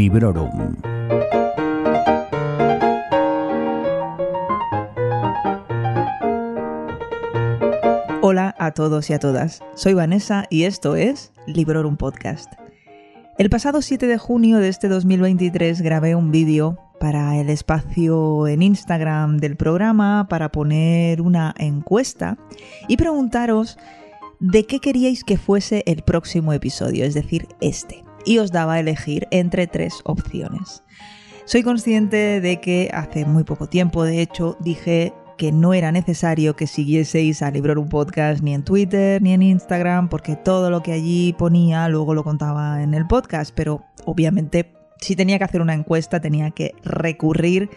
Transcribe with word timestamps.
Librorum. 0.00 0.76
Hola 8.22 8.54
a 8.58 8.70
todos 8.72 9.10
y 9.10 9.12
a 9.12 9.18
todas, 9.18 9.62
soy 9.74 9.92
Vanessa 9.92 10.46
y 10.48 10.62
esto 10.62 10.96
es 10.96 11.32
Librorum 11.46 11.98
Podcast. 11.98 12.50
El 13.36 13.50
pasado 13.50 13.82
7 13.82 14.06
de 14.06 14.16
junio 14.16 14.56
de 14.56 14.68
este 14.68 14.88
2023 14.88 15.82
grabé 15.82 16.14
un 16.14 16.30
vídeo 16.30 16.78
para 16.98 17.36
el 17.38 17.50
espacio 17.50 18.48
en 18.48 18.62
Instagram 18.62 19.36
del 19.36 19.56
programa 19.56 20.28
para 20.30 20.50
poner 20.50 21.20
una 21.20 21.54
encuesta 21.58 22.38
y 22.88 22.96
preguntaros 22.96 23.76
de 24.38 24.64
qué 24.64 24.78
queríais 24.78 25.24
que 25.24 25.36
fuese 25.36 25.82
el 25.84 26.00
próximo 26.04 26.54
episodio, 26.54 27.04
es 27.04 27.12
decir, 27.12 27.48
este. 27.60 28.02
Y 28.24 28.38
os 28.38 28.52
daba 28.52 28.74
a 28.74 28.80
elegir 28.80 29.26
entre 29.30 29.66
tres 29.66 30.00
opciones. 30.04 30.82
Soy 31.44 31.62
consciente 31.62 32.40
de 32.40 32.60
que 32.60 32.90
hace 32.92 33.24
muy 33.24 33.44
poco 33.44 33.68
tiempo, 33.68 34.04
de 34.04 34.20
hecho, 34.22 34.56
dije 34.60 35.12
que 35.36 35.52
no 35.52 35.72
era 35.72 35.90
necesario 35.90 36.54
que 36.54 36.66
siguieseis 36.66 37.40
a 37.40 37.50
Librar 37.50 37.78
un 37.78 37.88
podcast 37.88 38.42
ni 38.42 38.52
en 38.52 38.62
Twitter 38.62 39.22
ni 39.22 39.32
en 39.32 39.42
Instagram, 39.42 40.10
porque 40.10 40.36
todo 40.36 40.68
lo 40.68 40.82
que 40.82 40.92
allí 40.92 41.32
ponía 41.32 41.88
luego 41.88 42.14
lo 42.14 42.24
contaba 42.24 42.82
en 42.82 42.92
el 42.92 43.06
podcast, 43.06 43.52
pero 43.54 43.82
obviamente 44.04 44.74
si 45.00 45.16
tenía 45.16 45.38
que 45.38 45.44
hacer 45.44 45.62
una 45.62 45.72
encuesta 45.72 46.20
tenía 46.20 46.50
que 46.50 46.74
recurrir 46.84 47.70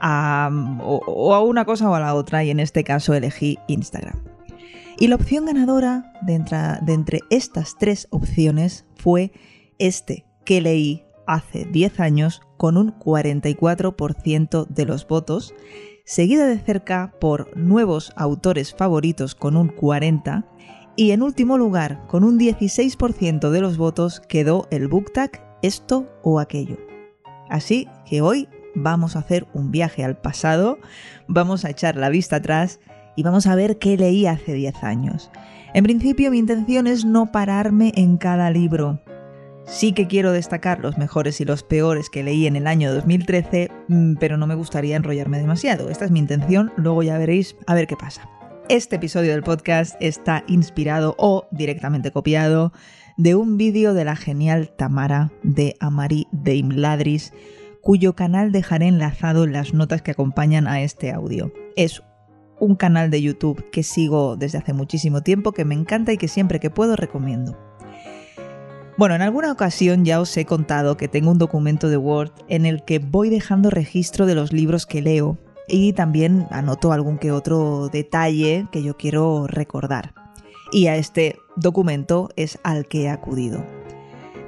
a 0.00 0.50
o, 0.82 1.34
a 1.34 1.42
una 1.42 1.64
cosa 1.64 1.90
o 1.90 1.94
a 1.94 2.00
la 2.00 2.14
otra 2.14 2.44
y 2.44 2.50
en 2.50 2.60
este 2.60 2.84
caso 2.84 3.12
elegí 3.12 3.58
Instagram. 3.66 4.20
Y 4.98 5.08
la 5.08 5.16
opción 5.16 5.46
ganadora 5.46 6.12
de 6.22 6.34
entre, 6.34 7.20
estas 7.30 7.76
tres 7.78 8.06
opciones 8.10 8.84
fue 8.94 9.32
este 9.80 10.24
que 10.44 10.60
leí 10.60 11.04
hace 11.26 11.64
10 11.64 11.98
años 11.98 12.42
con 12.56 12.76
un 12.76 12.96
44% 12.98 14.66
de 14.68 14.84
los 14.84 15.08
votos, 15.08 15.54
seguida 16.04 16.46
de 16.46 16.58
cerca 16.58 17.14
por 17.20 17.56
nuevos 17.56 18.12
autores 18.16 18.74
favoritos 18.74 19.34
con 19.34 19.56
un 19.56 19.74
40% 19.74 20.44
y 20.96 21.12
en 21.12 21.22
último 21.22 21.56
lugar, 21.56 22.06
con 22.08 22.24
un 22.24 22.38
16% 22.38 23.50
de 23.50 23.60
los 23.60 23.78
votos, 23.78 24.20
quedó 24.20 24.66
el 24.70 24.88
BookTag 24.88 25.58
esto 25.62 26.06
o 26.22 26.40
aquello. 26.40 26.76
Así 27.48 27.88
que 28.04 28.20
hoy 28.20 28.48
vamos 28.74 29.16
a 29.16 29.20
hacer 29.20 29.46
un 29.54 29.70
viaje 29.70 30.04
al 30.04 30.16
pasado, 30.16 30.78
vamos 31.26 31.64
a 31.64 31.70
echar 31.70 31.96
la 31.96 32.08
vista 32.08 32.36
atrás 32.36 32.80
y 33.16 33.22
vamos 33.22 33.46
a 33.46 33.54
ver 33.54 33.78
qué 33.78 33.96
leí 33.96 34.26
hace 34.26 34.52
10 34.52 34.84
años. 34.84 35.30
En 35.74 35.84
principio 35.84 36.30
mi 36.30 36.38
intención 36.38 36.86
es 36.86 37.04
no 37.04 37.32
pararme 37.32 37.92
en 37.96 38.16
cada 38.16 38.50
libro. 38.50 39.00
Sí 39.70 39.92
que 39.92 40.08
quiero 40.08 40.32
destacar 40.32 40.80
los 40.80 40.98
mejores 40.98 41.40
y 41.40 41.44
los 41.44 41.62
peores 41.62 42.10
que 42.10 42.24
leí 42.24 42.48
en 42.48 42.56
el 42.56 42.66
año 42.66 42.92
2013, 42.92 43.70
mm, 43.86 44.14
pero 44.16 44.36
no 44.36 44.48
me 44.48 44.56
gustaría 44.56 44.96
enrollarme 44.96 45.38
demasiado. 45.38 45.90
Esta 45.90 46.04
es 46.04 46.10
mi 46.10 46.18
intención, 46.18 46.72
luego 46.76 47.04
ya 47.04 47.16
veréis 47.18 47.54
a 47.68 47.74
ver 47.74 47.86
qué 47.86 47.96
pasa. 47.96 48.28
Este 48.68 48.96
episodio 48.96 49.30
del 49.30 49.44
podcast 49.44 49.94
está 50.00 50.42
inspirado 50.48 51.14
o 51.18 51.46
directamente 51.52 52.10
copiado 52.10 52.72
de 53.16 53.36
un 53.36 53.56
vídeo 53.56 53.94
de 53.94 54.04
la 54.04 54.16
genial 54.16 54.72
Tamara 54.76 55.30
de 55.44 55.76
Amari 55.78 56.26
Deimladris, 56.32 57.32
cuyo 57.80 58.16
canal 58.16 58.50
dejaré 58.50 58.88
enlazado 58.88 59.44
en 59.44 59.52
las 59.52 59.72
notas 59.72 60.02
que 60.02 60.10
acompañan 60.10 60.66
a 60.66 60.82
este 60.82 61.12
audio. 61.12 61.52
Es 61.76 62.02
un 62.58 62.74
canal 62.74 63.08
de 63.12 63.22
YouTube 63.22 63.70
que 63.70 63.84
sigo 63.84 64.36
desde 64.36 64.58
hace 64.58 64.72
muchísimo 64.72 65.22
tiempo, 65.22 65.52
que 65.52 65.64
me 65.64 65.76
encanta 65.76 66.12
y 66.12 66.18
que 66.18 66.26
siempre 66.26 66.58
que 66.58 66.70
puedo 66.70 66.96
recomiendo. 66.96 67.69
Bueno, 69.00 69.14
en 69.14 69.22
alguna 69.22 69.50
ocasión 69.50 70.04
ya 70.04 70.20
os 70.20 70.36
he 70.36 70.44
contado 70.44 70.98
que 70.98 71.08
tengo 71.08 71.30
un 71.30 71.38
documento 71.38 71.88
de 71.88 71.96
Word 71.96 72.32
en 72.48 72.66
el 72.66 72.84
que 72.84 72.98
voy 72.98 73.30
dejando 73.30 73.70
registro 73.70 74.26
de 74.26 74.34
los 74.34 74.52
libros 74.52 74.84
que 74.84 75.00
leo 75.00 75.38
y 75.66 75.94
también 75.94 76.46
anoto 76.50 76.92
algún 76.92 77.16
que 77.16 77.32
otro 77.32 77.88
detalle 77.88 78.66
que 78.70 78.82
yo 78.82 78.98
quiero 78.98 79.46
recordar. 79.46 80.12
Y 80.70 80.88
a 80.88 80.96
este 80.96 81.38
documento 81.56 82.28
es 82.36 82.58
al 82.62 82.88
que 82.88 83.04
he 83.04 83.08
acudido. 83.08 83.64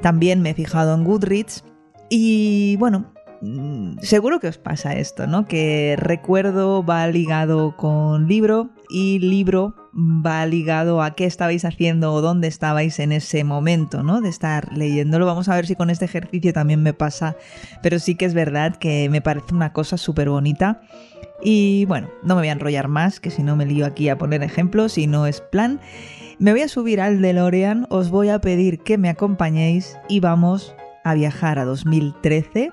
También 0.03 0.43
me 0.43 0.51
he 0.51 0.55
fijado 0.55 0.95
en 0.95 1.05
Goodreads 1.05 1.65
y 2.11 2.77
bueno, 2.77 3.11
Mm, 3.43 3.99
seguro 4.03 4.39
que 4.39 4.47
os 4.47 4.57
pasa 4.57 4.95
esto, 4.95 5.27
¿no? 5.27 5.47
Que 5.47 5.97
recuerdo 5.99 6.85
va 6.85 7.09
ligado 7.09 7.77
con 7.77 8.29
libro 8.29 8.71
y 8.89 9.19
libro 9.19 9.75
va 9.95 10.45
ligado 10.47 11.03
a 11.03 11.15
qué 11.15 11.27
estabais 11.27 11.65
haciendo 11.65 12.13
o 12.13 12.21
dónde 12.21 12.49
estabais 12.49 12.99
en 12.99 13.13
ese 13.13 13.45
momento, 13.45 14.03
¿no? 14.03 14.21
De 14.21 14.29
estar 14.29 14.77
leyéndolo. 14.77 15.27
Vamos 15.27 15.49
a 15.49 15.55
ver 15.55 15.67
si 15.67 15.77
con 15.77 15.91
este 15.91 16.07
ejercicio 16.07 16.53
también 16.53 16.83
me 16.83 16.95
pasa, 16.95 17.37
pero 17.83 17.99
sí 17.99 18.15
que 18.15 18.25
es 18.25 18.35
verdad 18.35 18.77
que 18.77 19.09
me 19.11 19.21
parece 19.21 19.55
una 19.55 19.73
cosa 19.73 19.99
súper 19.99 20.31
bonita. 20.31 20.81
Y 21.43 21.85
bueno, 21.87 22.09
no 22.23 22.35
me 22.35 22.43
voy 22.43 22.49
a 22.49 22.53
enrollar 22.53 22.89
más, 22.89 23.21
que 23.21 23.31
si 23.31 23.43
no 23.43 23.57
me 23.57 23.67
lío 23.67 23.85
aquí 23.85 24.09
a 24.09 24.19
poner 24.19 24.43
ejemplos 24.43 24.97
y 24.97 25.07
no 25.07 25.27
es 25.27 25.41
plan. 25.41 25.81
Me 26.39 26.53
voy 26.53 26.63
a 26.63 26.69
subir 26.69 27.01
al 27.01 27.21
DeLorean, 27.21 27.87
os 27.91 28.11
voy 28.11 28.29
a 28.29 28.41
pedir 28.41 28.79
que 28.81 28.99
me 28.99 29.09
acompañéis 29.09 29.97
y 30.09 30.21
vamos 30.21 30.75
a 31.05 31.15
viajar 31.15 31.59
a 31.59 31.65
2013 31.65 32.71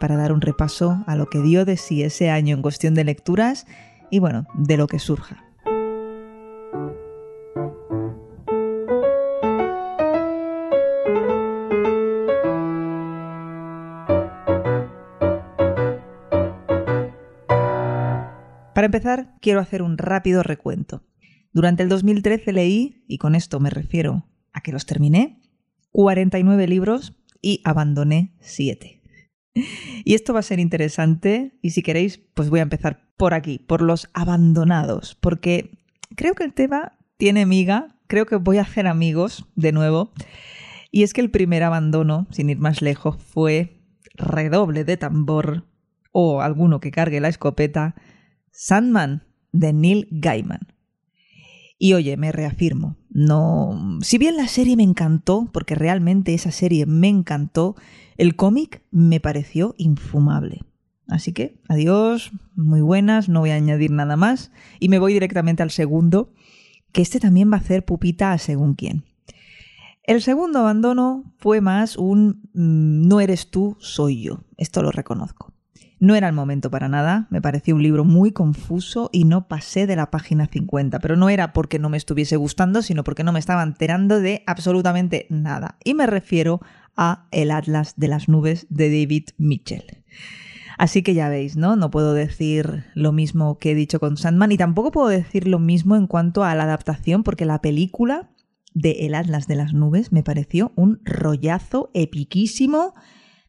para 0.00 0.16
dar 0.16 0.32
un 0.32 0.40
repaso 0.40 1.02
a 1.06 1.16
lo 1.16 1.26
que 1.26 1.40
dio 1.40 1.64
de 1.64 1.76
sí 1.76 2.02
ese 2.02 2.30
año 2.30 2.54
en 2.54 2.62
cuestión 2.62 2.94
de 2.94 3.04
lecturas 3.04 3.66
y 4.10 4.18
bueno, 4.18 4.46
de 4.54 4.76
lo 4.76 4.86
que 4.86 4.98
surja. 4.98 5.43
Para 18.84 18.98
empezar, 18.98 19.34
quiero 19.40 19.60
hacer 19.60 19.80
un 19.80 19.96
rápido 19.96 20.42
recuento. 20.42 21.02
Durante 21.54 21.82
el 21.82 21.88
2013 21.88 22.52
leí, 22.52 23.02
y 23.08 23.16
con 23.16 23.34
esto 23.34 23.58
me 23.58 23.70
refiero 23.70 24.28
a 24.52 24.60
que 24.60 24.72
los 24.72 24.84
terminé, 24.84 25.40
49 25.92 26.68
libros 26.68 27.16
y 27.40 27.62
abandoné 27.64 28.34
7. 28.40 29.00
Y 30.04 30.12
esto 30.12 30.34
va 30.34 30.40
a 30.40 30.42
ser 30.42 30.60
interesante 30.60 31.58
y 31.62 31.70
si 31.70 31.80
queréis, 31.80 32.18
pues 32.34 32.50
voy 32.50 32.60
a 32.60 32.64
empezar 32.64 33.08
por 33.16 33.32
aquí, 33.32 33.58
por 33.58 33.80
los 33.80 34.10
abandonados, 34.12 35.14
porque 35.14 35.78
creo 36.14 36.34
que 36.34 36.44
el 36.44 36.52
tema 36.52 36.98
tiene 37.16 37.46
miga, 37.46 37.96
creo 38.06 38.26
que 38.26 38.36
voy 38.36 38.58
a 38.58 38.68
hacer 38.68 38.86
amigos 38.86 39.46
de 39.56 39.72
nuevo. 39.72 40.12
Y 40.90 41.04
es 41.04 41.14
que 41.14 41.22
el 41.22 41.30
primer 41.30 41.62
abandono, 41.62 42.26
sin 42.32 42.50
ir 42.50 42.58
más 42.58 42.82
lejos, 42.82 43.16
fue 43.16 43.80
redoble 44.14 44.84
de 44.84 44.98
tambor 44.98 45.64
o 46.12 46.42
alguno 46.42 46.80
que 46.80 46.90
cargue 46.90 47.20
la 47.20 47.28
escopeta, 47.28 47.94
Sandman 48.54 49.24
de 49.52 49.72
Neil 49.72 50.08
Gaiman. 50.12 50.68
Y 51.76 51.92
oye, 51.94 52.16
me 52.16 52.30
reafirmo, 52.30 52.96
no, 53.10 53.98
si 54.00 54.16
bien 54.16 54.36
la 54.36 54.46
serie 54.46 54.76
me 54.76 54.84
encantó, 54.84 55.50
porque 55.52 55.74
realmente 55.74 56.32
esa 56.32 56.52
serie 56.52 56.86
me 56.86 57.08
encantó, 57.08 57.74
el 58.16 58.36
cómic 58.36 58.82
me 58.92 59.18
pareció 59.18 59.74
infumable. 59.76 60.62
Así 61.08 61.32
que, 61.32 61.60
adiós, 61.68 62.30
muy 62.54 62.80
buenas, 62.80 63.28
no 63.28 63.40
voy 63.40 63.50
a 63.50 63.56
añadir 63.56 63.90
nada 63.90 64.16
más 64.16 64.52
y 64.78 64.88
me 64.88 65.00
voy 65.00 65.12
directamente 65.12 65.62
al 65.62 65.70
segundo, 65.70 66.32
que 66.92 67.02
este 67.02 67.18
también 67.18 67.50
va 67.50 67.56
a 67.56 67.60
hacer 67.60 67.84
pupita 67.84 68.32
a 68.32 68.38
según 68.38 68.74
quién. 68.74 69.04
El 70.04 70.22
segundo 70.22 70.60
abandono 70.60 71.34
fue 71.38 71.60
más 71.60 71.96
un 71.96 72.48
mm, 72.54 73.08
no 73.08 73.20
eres 73.20 73.50
tú, 73.50 73.76
soy 73.80 74.22
yo. 74.22 74.44
Esto 74.56 74.80
lo 74.80 74.92
reconozco. 74.92 75.53
No 76.04 76.14
era 76.14 76.28
el 76.28 76.34
momento 76.34 76.70
para 76.70 76.90
nada, 76.90 77.26
me 77.30 77.40
pareció 77.40 77.74
un 77.74 77.82
libro 77.82 78.04
muy 78.04 78.30
confuso 78.30 79.08
y 79.10 79.24
no 79.24 79.48
pasé 79.48 79.86
de 79.86 79.96
la 79.96 80.10
página 80.10 80.46
50, 80.46 80.98
pero 80.98 81.16
no 81.16 81.30
era 81.30 81.54
porque 81.54 81.78
no 81.78 81.88
me 81.88 81.96
estuviese 81.96 82.36
gustando, 82.36 82.82
sino 82.82 83.04
porque 83.04 83.24
no 83.24 83.32
me 83.32 83.38
estaba 83.38 83.62
enterando 83.62 84.20
de 84.20 84.42
absolutamente 84.46 85.26
nada. 85.30 85.78
Y 85.82 85.94
me 85.94 86.04
refiero 86.06 86.60
a 86.94 87.26
El 87.30 87.50
Atlas 87.50 87.94
de 87.96 88.08
las 88.08 88.28
Nubes 88.28 88.66
de 88.68 88.90
David 88.90 89.28
Mitchell. 89.38 90.04
Así 90.76 91.02
que 91.02 91.14
ya 91.14 91.30
veis, 91.30 91.56
¿no? 91.56 91.74
No 91.74 91.90
puedo 91.90 92.12
decir 92.12 92.84
lo 92.92 93.12
mismo 93.12 93.56
que 93.56 93.70
he 93.70 93.74
dicho 93.74 93.98
con 93.98 94.18
Sandman 94.18 94.52
y 94.52 94.58
tampoco 94.58 94.90
puedo 94.90 95.08
decir 95.08 95.48
lo 95.48 95.58
mismo 95.58 95.96
en 95.96 96.06
cuanto 96.06 96.44
a 96.44 96.54
la 96.54 96.64
adaptación 96.64 97.22
porque 97.22 97.46
la 97.46 97.62
película 97.62 98.28
de 98.74 99.06
El 99.06 99.14
Atlas 99.14 99.46
de 99.46 99.54
las 99.54 99.72
Nubes 99.72 100.12
me 100.12 100.22
pareció 100.22 100.72
un 100.76 101.00
rollazo 101.06 101.90
epiquísimo 101.94 102.92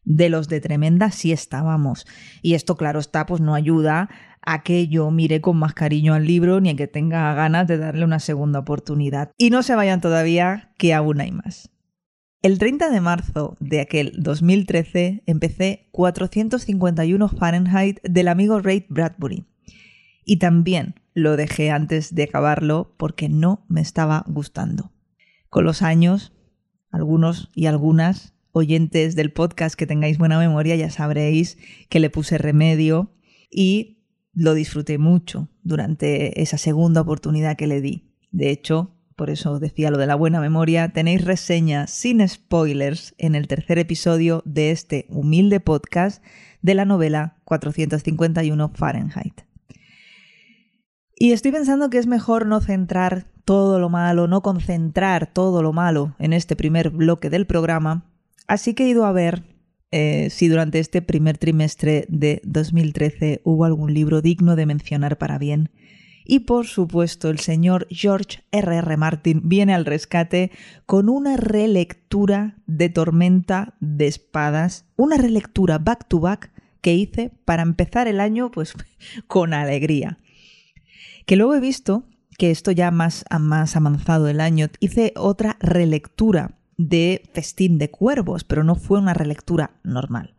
de 0.06 0.30
los 0.30 0.48
de 0.48 0.60
tremenda 0.60 1.10
si 1.10 1.32
estábamos. 1.32 2.06
Y 2.40 2.54
esto, 2.54 2.76
claro 2.76 3.00
está, 3.00 3.26
pues 3.26 3.42
no 3.42 3.54
ayuda 3.54 4.08
a 4.40 4.62
que 4.62 4.88
yo 4.88 5.10
mire 5.10 5.42
con 5.42 5.58
más 5.58 5.74
cariño 5.74 6.14
al 6.14 6.24
libro 6.24 6.60
ni 6.60 6.70
a 6.70 6.76
que 6.76 6.86
tenga 6.86 7.34
ganas 7.34 7.66
de 7.66 7.76
darle 7.76 8.04
una 8.04 8.20
segunda 8.20 8.60
oportunidad. 8.60 9.32
Y 9.36 9.50
no 9.50 9.62
se 9.62 9.74
vayan 9.74 10.00
todavía, 10.00 10.72
que 10.78 10.94
aún 10.94 11.20
hay 11.20 11.32
más. 11.32 11.70
El 12.40 12.58
30 12.58 12.90
de 12.90 13.00
marzo 13.00 13.56
de 13.58 13.80
aquel 13.80 14.12
2013 14.18 15.24
empecé 15.26 15.88
451 15.90 17.28
Fahrenheit 17.28 18.00
del 18.04 18.28
amigo 18.28 18.60
Ray 18.60 18.86
Bradbury. 18.88 19.46
Y 20.24 20.38
también 20.38 20.94
lo 21.12 21.36
dejé 21.36 21.70
antes 21.72 22.14
de 22.14 22.24
acabarlo 22.24 22.94
porque 22.96 23.28
no 23.28 23.64
me 23.68 23.80
estaba 23.80 24.24
gustando. 24.28 24.92
Con 25.48 25.64
los 25.64 25.82
años, 25.82 26.32
algunos 26.92 27.50
y 27.54 27.66
algunas 27.66 28.35
oyentes 28.56 29.14
del 29.16 29.32
podcast 29.32 29.74
que 29.74 29.86
tengáis 29.86 30.16
buena 30.16 30.38
memoria 30.38 30.76
ya 30.76 30.88
sabréis 30.88 31.58
que 31.90 32.00
le 32.00 32.08
puse 32.08 32.38
remedio 32.38 33.12
y 33.50 33.98
lo 34.32 34.54
disfruté 34.54 34.96
mucho 34.96 35.50
durante 35.62 36.40
esa 36.40 36.56
segunda 36.56 37.02
oportunidad 37.02 37.56
que 37.56 37.66
le 37.66 37.82
di. 37.82 38.14
De 38.30 38.50
hecho, 38.50 38.96
por 39.14 39.28
eso 39.28 39.58
decía 39.58 39.90
lo 39.90 39.98
de 39.98 40.06
la 40.06 40.14
buena 40.14 40.40
memoria, 40.40 40.88
tenéis 40.88 41.22
reseña 41.22 41.86
sin 41.86 42.26
spoilers 42.26 43.14
en 43.18 43.34
el 43.34 43.46
tercer 43.46 43.78
episodio 43.78 44.42
de 44.46 44.70
este 44.70 45.04
humilde 45.10 45.60
podcast 45.60 46.24
de 46.62 46.74
la 46.74 46.86
novela 46.86 47.36
451 47.44 48.70
Fahrenheit. 48.74 49.42
Y 51.14 51.32
estoy 51.32 51.52
pensando 51.52 51.90
que 51.90 51.98
es 51.98 52.06
mejor 52.06 52.46
no 52.46 52.62
centrar 52.62 53.26
todo 53.44 53.78
lo 53.78 53.90
malo, 53.90 54.28
no 54.28 54.40
concentrar 54.40 55.26
todo 55.26 55.62
lo 55.62 55.74
malo 55.74 56.16
en 56.18 56.32
este 56.32 56.56
primer 56.56 56.88
bloque 56.88 57.28
del 57.28 57.46
programa, 57.46 58.15
así 58.46 58.74
que 58.74 58.84
he 58.84 58.88
ido 58.88 59.06
a 59.06 59.12
ver 59.12 59.42
eh, 59.90 60.28
si 60.30 60.48
durante 60.48 60.78
este 60.78 61.02
primer 61.02 61.38
trimestre 61.38 62.06
de 62.08 62.40
2013 62.44 63.40
hubo 63.44 63.64
algún 63.64 63.94
libro 63.94 64.20
digno 64.22 64.56
de 64.56 64.66
mencionar 64.66 65.18
para 65.18 65.38
bien 65.38 65.70
y 66.28 66.40
por 66.40 66.66
supuesto, 66.66 67.30
el 67.30 67.38
señor 67.38 67.86
George 67.88 68.42
R. 68.50 68.76
R. 68.76 68.96
Martin 68.96 69.42
viene 69.44 69.74
al 69.74 69.84
rescate 69.84 70.50
con 70.84 71.08
una 71.08 71.36
relectura 71.36 72.56
de 72.66 72.88
Tormenta 72.88 73.74
de 73.78 74.08
Espadas, 74.08 74.86
una 74.96 75.16
relectura 75.16 75.78
back 75.78 76.08
to 76.08 76.18
back 76.18 76.50
que 76.80 76.94
hice 76.94 77.30
para 77.44 77.62
empezar 77.62 78.08
el 78.08 78.18
año 78.18 78.50
pues 78.50 78.74
con 79.28 79.54
alegría. 79.54 80.18
Que 81.26 81.36
luego 81.36 81.54
he 81.54 81.60
visto 81.60 82.04
que 82.38 82.50
esto 82.50 82.72
ya 82.72 82.90
más, 82.90 83.24
más 83.38 83.76
avanzado 83.76 84.26
el 84.28 84.40
año, 84.40 84.66
hice 84.80 85.12
otra 85.16 85.56
relectura 85.60 86.55
de 86.76 87.28
Festín 87.32 87.78
de 87.78 87.90
Cuervos, 87.90 88.44
pero 88.44 88.64
no 88.64 88.74
fue 88.74 88.98
una 88.98 89.14
relectura 89.14 89.80
normal. 89.82 90.34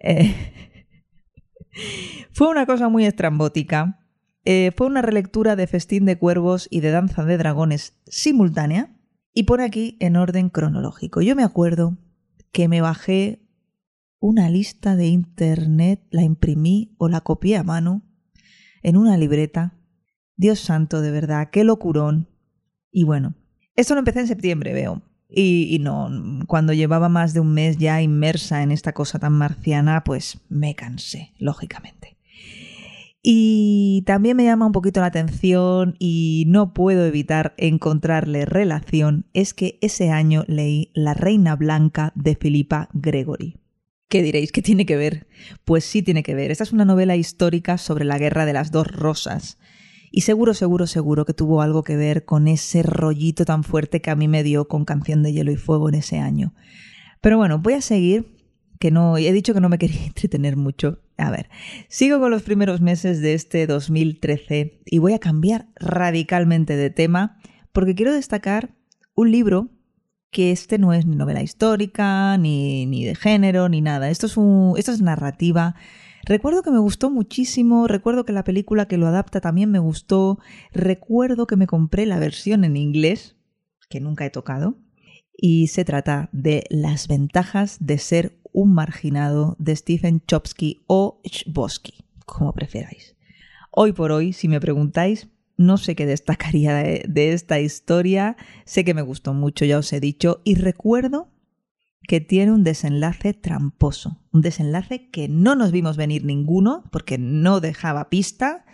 Eh, 0.00 0.34
fue 2.32 2.48
una 2.48 2.66
cosa 2.66 2.88
muy 2.88 3.04
estrambótica 3.06 4.00
eh, 4.48 4.70
fue 4.76 4.86
una 4.86 5.02
relectura 5.02 5.56
de 5.56 5.66
Festín 5.66 6.04
de 6.04 6.18
Cuervos 6.18 6.68
y 6.70 6.78
de 6.78 6.92
Danza 6.92 7.24
de 7.24 7.36
Dragones 7.36 7.98
simultánea 8.06 8.96
y 9.34 9.42
por 9.42 9.60
aquí 9.60 9.96
en 9.98 10.14
orden 10.14 10.50
cronológico. 10.50 11.20
Yo 11.20 11.34
me 11.34 11.42
acuerdo 11.42 11.98
que 12.52 12.68
me 12.68 12.80
bajé 12.80 13.44
una 14.20 14.48
lista 14.48 14.94
de 14.94 15.08
internet, 15.08 16.06
la 16.12 16.22
imprimí 16.22 16.94
o 16.96 17.08
la 17.08 17.22
copié 17.22 17.56
a 17.56 17.64
mano 17.64 18.02
en 18.84 18.96
una 18.96 19.16
libreta. 19.16 19.80
Dios 20.36 20.60
santo, 20.60 21.00
de 21.00 21.10
verdad, 21.10 21.50
qué 21.50 21.64
locurón. 21.64 22.28
Y 22.92 23.02
bueno, 23.02 23.34
esto 23.74 23.94
lo 23.94 23.98
empecé 23.98 24.20
en 24.20 24.28
septiembre, 24.28 24.72
veo. 24.72 25.02
Y, 25.28 25.78
no, 25.80 26.08
cuando 26.46 26.72
llevaba 26.72 27.08
más 27.08 27.34
de 27.34 27.40
un 27.40 27.52
mes 27.52 27.78
ya 27.78 28.00
inmersa 28.00 28.62
en 28.62 28.70
esta 28.70 28.92
cosa 28.92 29.18
tan 29.18 29.32
marciana, 29.32 30.04
pues 30.04 30.40
me 30.48 30.74
cansé, 30.74 31.32
lógicamente. 31.38 32.16
Y 33.22 34.04
también 34.06 34.36
me 34.36 34.44
llama 34.44 34.66
un 34.66 34.72
poquito 34.72 35.00
la 35.00 35.06
atención 35.06 35.96
y 35.98 36.44
no 36.46 36.72
puedo 36.72 37.04
evitar 37.04 37.54
encontrarle 37.56 38.44
relación, 38.44 39.26
es 39.32 39.52
que 39.52 39.78
ese 39.80 40.10
año 40.10 40.44
leí 40.46 40.92
La 40.94 41.12
Reina 41.12 41.56
Blanca 41.56 42.12
de 42.14 42.36
Filipa 42.36 42.88
Gregory. 42.92 43.56
¿Qué 44.08 44.22
diréis? 44.22 44.52
¿Qué 44.52 44.62
tiene 44.62 44.86
que 44.86 44.96
ver? 44.96 45.26
Pues 45.64 45.84
sí 45.84 46.02
tiene 46.02 46.22
que 46.22 46.36
ver. 46.36 46.52
Esta 46.52 46.62
es 46.62 46.72
una 46.72 46.84
novela 46.84 47.16
histórica 47.16 47.78
sobre 47.78 48.04
la 48.04 48.18
Guerra 48.18 48.46
de 48.46 48.52
las 48.52 48.70
Dos 48.70 48.86
Rosas. 48.86 49.58
Y 50.10 50.22
seguro, 50.22 50.54
seguro, 50.54 50.86
seguro 50.86 51.24
que 51.24 51.34
tuvo 51.34 51.62
algo 51.62 51.82
que 51.82 51.96
ver 51.96 52.24
con 52.24 52.48
ese 52.48 52.82
rollito 52.82 53.44
tan 53.44 53.64
fuerte 53.64 54.00
que 54.00 54.10
a 54.10 54.16
mí 54.16 54.28
me 54.28 54.42
dio 54.42 54.68
con 54.68 54.84
Canción 54.84 55.22
de 55.22 55.32
Hielo 55.32 55.52
y 55.52 55.56
Fuego 55.56 55.88
en 55.88 55.96
ese 55.96 56.18
año. 56.18 56.54
Pero 57.20 57.36
bueno, 57.36 57.58
voy 57.58 57.74
a 57.74 57.80
seguir 57.80 58.36
que 58.78 58.90
no, 58.90 59.16
he 59.16 59.32
dicho 59.32 59.54
que 59.54 59.60
no 59.60 59.68
me 59.68 59.78
quería 59.78 60.04
entretener 60.06 60.56
mucho. 60.56 61.00
A 61.18 61.30
ver, 61.30 61.48
sigo 61.88 62.20
con 62.20 62.30
los 62.30 62.42
primeros 62.42 62.80
meses 62.80 63.20
de 63.20 63.34
este 63.34 63.66
2013 63.66 64.82
y 64.84 64.98
voy 64.98 65.14
a 65.14 65.18
cambiar 65.18 65.68
radicalmente 65.76 66.76
de 66.76 66.90
tema 66.90 67.38
porque 67.72 67.94
quiero 67.94 68.12
destacar 68.12 68.74
un 69.14 69.32
libro 69.32 69.70
que 70.30 70.52
este 70.52 70.78
no 70.78 70.92
es 70.92 71.06
ni 71.06 71.16
novela 71.16 71.42
histórica, 71.42 72.36
ni, 72.36 72.84
ni 72.84 73.04
de 73.04 73.14
género, 73.14 73.68
ni 73.68 73.80
nada. 73.80 74.10
Esto 74.10 74.26
es, 74.26 74.36
un, 74.36 74.74
esto 74.76 74.92
es 74.92 75.00
narrativa. 75.00 75.76
Recuerdo 76.26 76.64
que 76.64 76.72
me 76.72 76.80
gustó 76.80 77.08
muchísimo, 77.08 77.86
recuerdo 77.86 78.24
que 78.24 78.32
la 78.32 78.42
película 78.42 78.88
que 78.88 78.96
lo 78.96 79.06
adapta 79.06 79.40
también 79.40 79.70
me 79.70 79.78
gustó, 79.78 80.40
recuerdo 80.72 81.46
que 81.46 81.54
me 81.54 81.68
compré 81.68 82.04
la 82.04 82.18
versión 82.18 82.64
en 82.64 82.76
inglés, 82.76 83.36
que 83.88 84.00
nunca 84.00 84.26
he 84.26 84.30
tocado, 84.30 84.76
y 85.32 85.68
se 85.68 85.84
trata 85.84 86.28
de 86.32 86.64
las 86.68 87.06
ventajas 87.06 87.76
de 87.78 87.98
ser 87.98 88.40
un 88.52 88.74
marginado 88.74 89.54
de 89.60 89.76
Stephen 89.76 90.20
Chopsky 90.26 90.82
o 90.88 91.20
Chbosky, 91.24 92.04
como 92.24 92.52
preferáis. 92.52 93.14
Hoy 93.70 93.92
por 93.92 94.10
hoy, 94.10 94.32
si 94.32 94.48
me 94.48 94.60
preguntáis, 94.60 95.28
no 95.56 95.76
sé 95.76 95.94
qué 95.94 96.06
destacaría 96.06 96.74
de, 96.74 97.04
de, 97.06 97.34
esta 97.34 97.60
historia, 97.60 98.36
sé 98.64 98.84
que 98.84 98.94
me 98.94 99.02
gustó 99.02 99.32
mucho, 99.32 99.64
ya 99.64 99.78
os 99.78 99.92
he 99.92 100.00
dicho, 100.00 100.40
y 100.42 100.56
recuerdo 100.56 101.28
que 102.06 102.20
tiene 102.20 102.52
un 102.52 102.64
desenlace 102.64 103.34
tramposo, 103.34 104.20
un 104.32 104.40
desenlace 104.42 105.10
que 105.10 105.28
no 105.28 105.54
nos 105.54 105.72
vimos 105.72 105.96
venir 105.96 106.24
ninguno, 106.24 106.84
porque 106.90 107.18
no 107.18 107.60
dejaba 107.60 108.08
pista, 108.08 108.64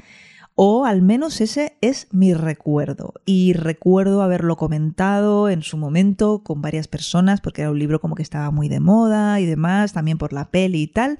o 0.55 0.85
al 0.85 1.01
menos 1.01 1.41
ese 1.41 1.79
es 1.81 2.09
mi 2.13 2.35
recuerdo. 2.35 3.15
Y 3.25 3.55
recuerdo 3.55 4.23
haberlo 4.23 4.57
comentado 4.57 5.49
en 5.49 5.63
su 5.63 5.79
momento 5.79 6.43
con 6.43 6.61
varias 6.61 6.89
personas, 6.89 7.41
porque 7.41 7.63
era 7.63 7.71
un 7.71 7.79
libro 7.79 8.01
como 8.01 8.15
que 8.15 8.23
estaba 8.23 8.51
muy 8.51 8.69
de 8.69 8.81
moda 8.81 9.41
y 9.41 9.47
demás, 9.47 9.93
también 9.93 10.19
por 10.19 10.33
la 10.33 10.51
peli 10.51 10.83
y 10.83 10.87
tal. 10.89 11.19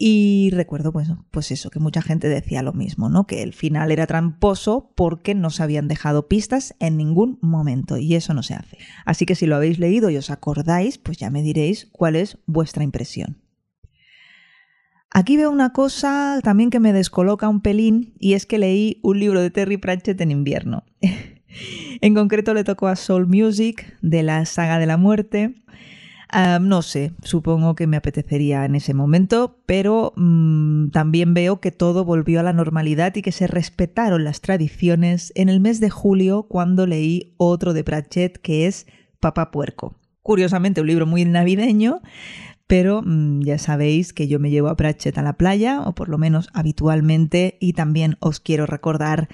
Y 0.00 0.50
recuerdo, 0.52 0.92
pues, 0.92 1.08
pues 1.32 1.50
eso, 1.50 1.70
que 1.70 1.80
mucha 1.80 2.02
gente 2.02 2.28
decía 2.28 2.62
lo 2.62 2.72
mismo, 2.72 3.08
¿no? 3.08 3.26
Que 3.26 3.42
el 3.42 3.52
final 3.52 3.90
era 3.90 4.06
tramposo 4.06 4.92
porque 4.94 5.34
no 5.34 5.50
se 5.50 5.64
habían 5.64 5.88
dejado 5.88 6.28
pistas 6.28 6.76
en 6.78 6.96
ningún 6.96 7.38
momento 7.42 7.96
y 7.96 8.14
eso 8.14 8.32
no 8.32 8.44
se 8.44 8.54
hace. 8.54 8.78
Así 9.04 9.26
que 9.26 9.34
si 9.34 9.46
lo 9.46 9.56
habéis 9.56 9.80
leído 9.80 10.08
y 10.08 10.16
os 10.16 10.30
acordáis, 10.30 10.98
pues 10.98 11.18
ya 11.18 11.30
me 11.30 11.42
diréis 11.42 11.88
cuál 11.90 12.14
es 12.14 12.38
vuestra 12.46 12.84
impresión. 12.84 13.42
Aquí 15.10 15.36
veo 15.36 15.50
una 15.50 15.72
cosa 15.72 16.38
también 16.44 16.70
que 16.70 16.78
me 16.78 16.92
descoloca 16.92 17.48
un 17.48 17.60
pelín 17.60 18.14
y 18.20 18.34
es 18.34 18.46
que 18.46 18.58
leí 18.58 19.00
un 19.02 19.18
libro 19.18 19.40
de 19.40 19.50
Terry 19.50 19.78
Pratchett 19.78 20.20
en 20.20 20.30
invierno. 20.30 20.84
en 22.00 22.14
concreto 22.14 22.54
le 22.54 22.62
tocó 22.62 22.86
a 22.86 22.94
Soul 22.94 23.26
Music 23.26 23.96
de 24.00 24.22
la 24.22 24.44
saga 24.44 24.78
de 24.78 24.86
la 24.86 24.96
muerte. 24.96 25.56
No 26.60 26.82
sé, 26.82 27.12
supongo 27.22 27.74
que 27.74 27.86
me 27.86 27.96
apetecería 27.96 28.64
en 28.64 28.74
ese 28.74 28.94
momento, 28.94 29.58
pero 29.66 30.12
mm, 30.16 30.90
también 30.90 31.34
veo 31.34 31.60
que 31.60 31.72
todo 31.72 32.04
volvió 32.04 32.40
a 32.40 32.42
la 32.42 32.52
normalidad 32.52 33.14
y 33.16 33.22
que 33.22 33.32
se 33.32 33.46
respetaron 33.46 34.24
las 34.24 34.40
tradiciones 34.40 35.32
en 35.34 35.48
el 35.48 35.60
mes 35.60 35.80
de 35.80 35.90
julio 35.90 36.44
cuando 36.44 36.86
leí 36.86 37.34
otro 37.38 37.72
de 37.72 37.84
Pratchett 37.84 38.38
que 38.38 38.66
es 38.66 38.86
Papá 39.20 39.50
Puerco. 39.50 39.96
Curiosamente, 40.22 40.80
un 40.82 40.86
libro 40.86 41.06
muy 41.06 41.24
navideño, 41.24 42.02
pero 42.66 43.02
mm, 43.02 43.40
ya 43.40 43.58
sabéis 43.58 44.12
que 44.12 44.28
yo 44.28 44.38
me 44.38 44.50
llevo 44.50 44.68
a 44.68 44.76
Pratchett 44.76 45.16
a 45.16 45.22
la 45.22 45.38
playa, 45.38 45.80
o 45.80 45.94
por 45.94 46.10
lo 46.10 46.18
menos 46.18 46.50
habitualmente, 46.52 47.56
y 47.60 47.72
también 47.72 48.16
os 48.20 48.40
quiero 48.40 48.66
recordar 48.66 49.28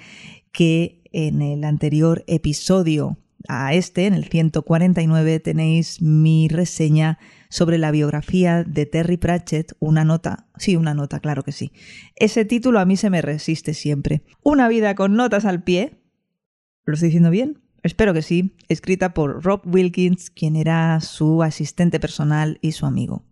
que 0.53 1.01
en 1.11 1.41
el 1.41 1.65
anterior 1.65 2.23
episodio 2.27 3.17
a 3.47 3.73
este, 3.73 4.05
en 4.05 4.13
el 4.13 4.25
149, 4.25 5.39
tenéis 5.39 6.01
mi 6.01 6.47
reseña 6.47 7.19
sobre 7.49 7.77
la 7.77 7.91
biografía 7.91 8.63
de 8.63 8.85
Terry 8.85 9.17
Pratchett, 9.17 9.73
una 9.79 10.03
nota, 10.03 10.47
sí, 10.57 10.75
una 10.75 10.93
nota, 10.93 11.19
claro 11.19 11.43
que 11.43 11.51
sí. 11.51 11.71
Ese 12.15 12.45
título 12.45 12.79
a 12.79 12.85
mí 12.85 12.97
se 12.97 13.09
me 13.09 13.21
resiste 13.21 13.73
siempre. 13.73 14.23
Una 14.43 14.67
vida 14.67 14.95
con 14.95 15.15
notas 15.15 15.45
al 15.45 15.63
pie. 15.63 16.01
¿Lo 16.85 16.93
estoy 16.95 17.09
diciendo 17.09 17.29
bien? 17.29 17.61
Espero 17.83 18.13
que 18.13 18.21
sí, 18.21 18.55
escrita 18.67 19.13
por 19.13 19.43
Rob 19.43 19.61
Wilkins, 19.65 20.31
quien 20.31 20.55
era 20.55 20.99
su 21.01 21.43
asistente 21.43 21.99
personal 21.99 22.57
y 22.61 22.71
su 22.71 22.85
amigo. 22.85 23.23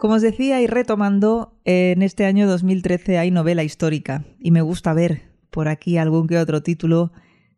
Como 0.00 0.14
os 0.14 0.22
decía 0.22 0.62
y 0.62 0.66
retomando, 0.66 1.60
en 1.66 2.00
este 2.00 2.24
año 2.24 2.48
2013 2.48 3.18
hay 3.18 3.30
novela 3.30 3.62
histórica 3.64 4.24
y 4.38 4.50
me 4.50 4.62
gusta 4.62 4.94
ver 4.94 5.24
por 5.50 5.68
aquí 5.68 5.98
algún 5.98 6.26
que 6.26 6.38
otro 6.38 6.62
título 6.62 7.12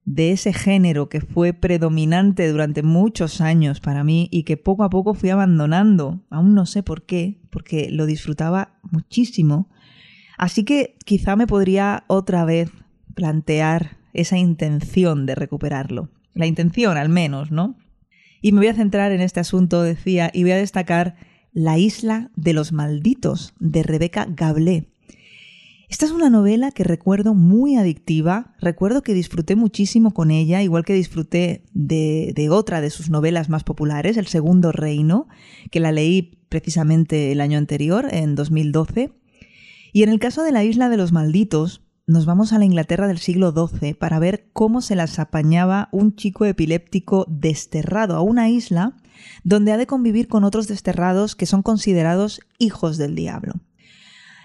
de 0.04 0.32
ese 0.32 0.52
género 0.52 1.08
que 1.08 1.20
fue 1.20 1.52
predominante 1.52 2.50
durante 2.50 2.82
muchos 2.82 3.40
años 3.40 3.78
para 3.78 4.02
mí 4.02 4.28
y 4.32 4.42
que 4.42 4.56
poco 4.56 4.82
a 4.82 4.90
poco 4.90 5.14
fui 5.14 5.30
abandonando. 5.30 6.24
Aún 6.30 6.54
no 6.54 6.66
sé 6.66 6.82
por 6.82 7.06
qué, 7.06 7.40
porque 7.50 7.90
lo 7.92 8.06
disfrutaba 8.06 8.74
muchísimo 8.90 9.68
Así 10.36 10.64
que 10.64 10.96
quizá 11.04 11.36
me 11.36 11.46
podría 11.46 12.02
otra 12.08 12.44
vez 12.44 12.72
plantear 13.14 13.98
esa 14.12 14.36
intención 14.36 15.24
de 15.24 15.36
recuperarlo. 15.36 16.08
La 16.34 16.46
intención, 16.46 16.96
al 16.96 17.08
menos, 17.08 17.52
¿no? 17.52 17.76
Y 18.40 18.50
me 18.50 18.58
voy 18.58 18.66
a 18.66 18.74
centrar 18.74 19.12
en 19.12 19.20
este 19.20 19.38
asunto, 19.38 19.84
decía, 19.84 20.32
y 20.34 20.42
voy 20.42 20.50
a 20.50 20.56
destacar 20.56 21.14
La 21.52 21.76
isla 21.78 22.30
de 22.34 22.54
los 22.54 22.72
malditos 22.72 23.52
de 23.60 23.82
Rebeca 23.82 24.26
Gablé. 24.26 24.88
Esta 25.90 26.06
es 26.06 26.10
una 26.10 26.30
novela 26.30 26.70
que 26.70 26.82
recuerdo 26.82 27.34
muy 27.34 27.76
adictiva, 27.76 28.54
recuerdo 28.58 29.02
que 29.02 29.12
disfruté 29.12 29.54
muchísimo 29.54 30.14
con 30.14 30.30
ella, 30.30 30.62
igual 30.62 30.86
que 30.86 30.94
disfruté 30.94 31.64
de, 31.74 32.32
de, 32.34 32.48
otra 32.48 32.80
de 32.80 32.88
sus 32.88 33.10
novelas 33.10 33.50
más 33.50 33.64
populares, 33.64 34.16
El 34.16 34.28
Segundo 34.28 34.72
Reino, 34.72 35.28
que 35.70 35.80
la 35.80 35.92
leí 35.92 36.38
precisamente 36.48 37.32
el 37.32 37.42
año 37.42 37.58
anterior, 37.58 38.08
en 38.10 38.34
2012. 38.34 39.12
Y 39.92 40.02
en 40.04 40.08
el 40.08 40.20
caso 40.20 40.44
de 40.44 40.52
la 40.52 40.64
Isla 40.64 40.88
de 40.88 40.96
los 40.96 41.12
Malditos, 41.12 41.82
nos 42.06 42.24
vamos 42.24 42.54
a 42.54 42.58
la 42.58 42.64
Inglaterra 42.64 43.06
del 43.06 43.18
siglo 43.18 43.52
XII 43.52 43.92
para 43.92 44.18
ver 44.18 44.48
cómo 44.54 44.80
se 44.80 44.96
las 44.96 45.18
apañaba 45.18 45.90
un 45.92 46.16
chico 46.16 46.46
epiléptico 46.46 47.26
desterrado 47.28 48.16
a 48.16 48.22
una 48.22 48.48
isla 48.48 48.96
donde 49.44 49.72
ha 49.72 49.76
de 49.76 49.86
convivir 49.86 50.28
con 50.28 50.44
otros 50.44 50.68
desterrados 50.68 51.36
que 51.36 51.46
son 51.46 51.62
considerados 51.62 52.40
hijos 52.58 52.98
del 52.98 53.14
diablo. 53.14 53.54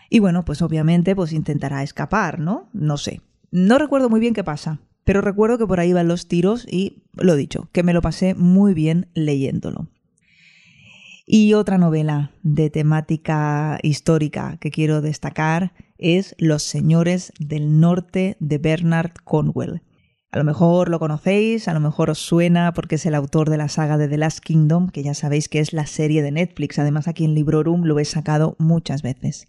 Y 0.10 0.20
bueno, 0.20 0.46
pues 0.46 0.62
obviamente 0.62 1.16
pues 1.16 1.34
intentará 1.34 1.84
escapar, 1.84 2.40
¿no? 2.40 2.70
No 2.74 2.98
sé. 2.98 3.22
No 3.52 3.78
recuerdo 3.78 4.10
muy 4.10 4.20
bien 4.20 4.34
qué 4.34 4.44
pasa, 4.44 4.80
pero 5.04 5.22
recuerdo 5.22 5.58
que 5.58 5.68
por 5.68 5.80
ahí 5.80 5.94
van 5.94 6.08
los 6.08 6.28
tiros 6.28 6.66
y 6.70 7.04
lo 7.14 7.36
dicho, 7.36 7.70
que 7.72 7.84
me 7.84 7.94
lo 7.94 8.02
pasé 8.02 8.36
muy 8.36 8.74
bien 8.74 9.08
leyéndolo. 9.14 9.88
Y 11.26 11.54
otra 11.54 11.78
novela 11.78 12.32
de 12.42 12.70
temática 12.70 13.80
histórica 13.84 14.58
que 14.62 14.72
quiero 14.72 15.02
destacar 15.02 15.74
es 15.98 16.36
Los 16.38 16.64
Señores 16.64 17.34
del 17.38 17.82
Norte 17.82 18.38
de 18.40 18.58
Bernard 18.60 19.12
Conwell. 19.26 19.82
A 20.30 20.38
lo 20.38 20.44
mejor 20.44 20.90
lo 20.90 21.00
conocéis, 21.00 21.70
a 21.70 21.74
lo 21.74 21.80
mejor 21.80 22.10
os 22.10 22.20
suena 22.20 22.74
porque 22.74 22.96
es 22.96 23.06
el 23.06 23.16
autor 23.16 23.50
de 23.50 23.56
la 23.56 23.70
saga 23.70 23.98
de 23.98 24.10
The 24.10 24.18
Last 24.18 24.40
Kingdom, 24.40 24.90
que 24.90 25.02
ya 25.02 25.14
sabéis 25.14 25.48
que 25.48 25.60
es 25.60 25.72
la 25.72 25.88
serie 25.88 26.22
de 26.22 26.32
Netflix. 26.32 26.80
Además, 26.80 27.08
aquí 27.08 27.24
en 27.24 27.34
Librorum 27.34 27.86
lo 27.86 27.98
he 27.98 28.06
sacado 28.06 28.58
muchas 28.60 29.04
veces. 29.04 29.48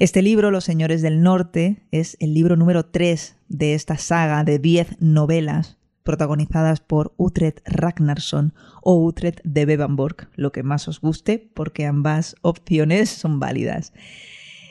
Este 0.00 0.20
libro, 0.20 0.50
Los 0.50 0.64
Señores 0.64 1.02
del 1.02 1.22
Norte, 1.22 1.84
es 1.92 2.16
el 2.18 2.34
libro 2.34 2.56
número 2.56 2.84
3 2.84 3.36
de 3.48 3.74
esta 3.74 3.96
saga 3.96 4.42
de 4.42 4.58
10 4.58 5.00
novelas 5.00 5.78
protagonizadas 6.02 6.80
por 6.80 7.14
Utrecht 7.16 7.60
Ragnarsson 7.64 8.54
o 8.82 9.04
Utrecht 9.04 9.40
de 9.44 9.66
Bevanborg, 9.66 10.28
lo 10.34 10.50
que 10.50 10.64
más 10.64 10.88
os 10.88 11.00
guste, 11.00 11.38
porque 11.54 11.86
ambas 11.86 12.34
opciones 12.42 13.08
son 13.08 13.38
válidas. 13.38 13.92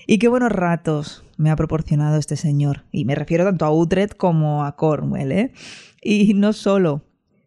Y 0.08 0.18
qué 0.18 0.28
buenos 0.28 0.52
ratos 0.52 1.24
me 1.38 1.50
ha 1.50 1.56
proporcionado 1.56 2.18
este 2.18 2.36
señor. 2.36 2.86
Y 2.92 3.06
me 3.06 3.16
refiero 3.16 3.44
tanto 3.44 3.66
a 3.66 3.72
Utrecht 3.72 4.16
como 4.16 4.64
a 4.64 4.76
Cornwell. 4.76 5.32
¿eh? 5.32 5.52
Y 6.02 6.34
no 6.34 6.54
solo 6.54 7.06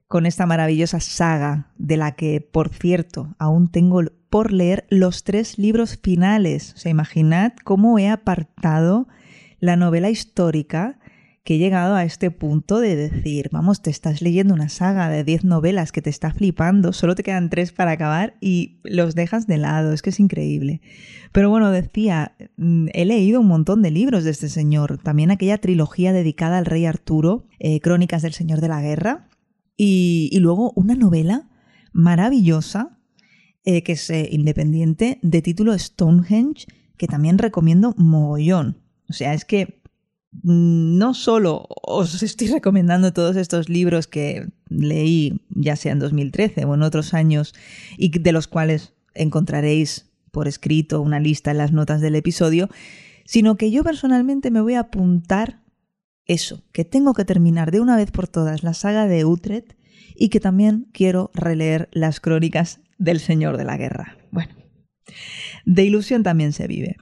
con 0.08 0.26
esta 0.26 0.46
maravillosa 0.46 1.00
saga, 1.00 1.72
de 1.76 1.96
la 1.96 2.12
que, 2.12 2.40
por 2.40 2.68
cierto, 2.68 3.34
aún 3.38 3.68
tengo 3.68 4.02
por 4.30 4.52
leer 4.52 4.86
los 4.88 5.24
tres 5.24 5.58
libros 5.58 5.98
finales. 6.00 6.74
O 6.74 6.78
sea, 6.78 6.90
imaginad 6.90 7.52
cómo 7.64 7.98
he 7.98 8.08
apartado 8.08 9.08
la 9.58 9.76
novela 9.76 10.10
histórica 10.10 10.98
que 11.44 11.56
he 11.56 11.58
llegado 11.58 11.94
a 11.94 12.04
este 12.04 12.30
punto 12.30 12.80
de 12.80 12.96
decir, 12.96 13.50
vamos, 13.52 13.82
te 13.82 13.90
estás 13.90 14.22
leyendo 14.22 14.54
una 14.54 14.70
saga 14.70 15.10
de 15.10 15.24
10 15.24 15.44
novelas 15.44 15.92
que 15.92 16.00
te 16.00 16.08
está 16.08 16.32
flipando, 16.32 16.94
solo 16.94 17.14
te 17.14 17.22
quedan 17.22 17.50
tres 17.50 17.70
para 17.70 17.92
acabar 17.92 18.34
y 18.40 18.78
los 18.82 19.14
dejas 19.14 19.46
de 19.46 19.58
lado, 19.58 19.92
es 19.92 20.00
que 20.00 20.08
es 20.08 20.20
increíble. 20.20 20.80
Pero 21.32 21.50
bueno, 21.50 21.70
decía, 21.70 22.34
mm, 22.56 22.86
he 22.94 23.04
leído 23.04 23.42
un 23.42 23.48
montón 23.48 23.82
de 23.82 23.90
libros 23.90 24.24
de 24.24 24.30
este 24.30 24.48
señor, 24.48 24.96
también 24.96 25.30
aquella 25.30 25.58
trilogía 25.58 26.14
dedicada 26.14 26.56
al 26.56 26.64
rey 26.64 26.86
Arturo, 26.86 27.46
eh, 27.58 27.78
Crónicas 27.80 28.22
del 28.22 28.32
Señor 28.32 28.62
de 28.62 28.68
la 28.68 28.80
Guerra, 28.80 29.28
y, 29.76 30.30
luego 30.40 30.72
una 30.76 30.94
novela 30.94 31.50
maravillosa, 31.92 32.98
eh, 33.64 33.82
que 33.82 33.92
es 33.92 34.08
eh, 34.08 34.28
independiente, 34.30 35.18
de 35.20 35.42
título 35.42 35.78
Stonehenge, 35.78 36.66
que 36.96 37.06
también 37.06 37.36
recomiendo 37.36 37.94
mogollón. 37.98 38.78
O 39.10 39.12
sea, 39.12 39.34
es 39.34 39.44
que 39.44 39.82
no 40.42 41.14
solo 41.14 41.66
os 41.82 42.22
estoy 42.22 42.48
recomendando 42.48 43.12
todos 43.12 43.36
estos 43.36 43.68
libros 43.68 44.06
que 44.06 44.48
leí 44.68 45.40
ya 45.50 45.76
sea 45.76 45.92
en 45.92 45.98
2013 45.98 46.64
o 46.64 46.74
en 46.74 46.82
otros 46.82 47.14
años 47.14 47.54
y 47.96 48.18
de 48.18 48.32
los 48.32 48.48
cuales 48.48 48.92
encontraréis 49.14 50.10
por 50.30 50.48
escrito 50.48 51.00
una 51.00 51.20
lista 51.20 51.52
en 51.52 51.58
las 51.58 51.72
notas 51.72 52.00
del 52.00 52.16
episodio, 52.16 52.68
sino 53.24 53.56
que 53.56 53.70
yo 53.70 53.84
personalmente 53.84 54.50
me 54.50 54.60
voy 54.60 54.74
a 54.74 54.80
apuntar 54.80 55.62
eso, 56.26 56.64
que 56.72 56.84
tengo 56.84 57.14
que 57.14 57.24
terminar 57.24 57.70
de 57.70 57.80
una 57.80 57.96
vez 57.96 58.10
por 58.10 58.28
todas 58.28 58.62
la 58.62 58.74
saga 58.74 59.06
de 59.06 59.24
Utrecht 59.24 59.74
y 60.16 60.28
que 60.28 60.40
también 60.40 60.88
quiero 60.92 61.30
releer 61.34 61.88
las 61.92 62.20
crónicas 62.20 62.80
del 62.98 63.20
Señor 63.20 63.56
de 63.56 63.64
la 63.64 63.76
Guerra. 63.76 64.16
Bueno, 64.30 64.54
de 65.64 65.84
ilusión 65.84 66.22
también 66.22 66.52
se 66.52 66.66
vive. 66.66 66.96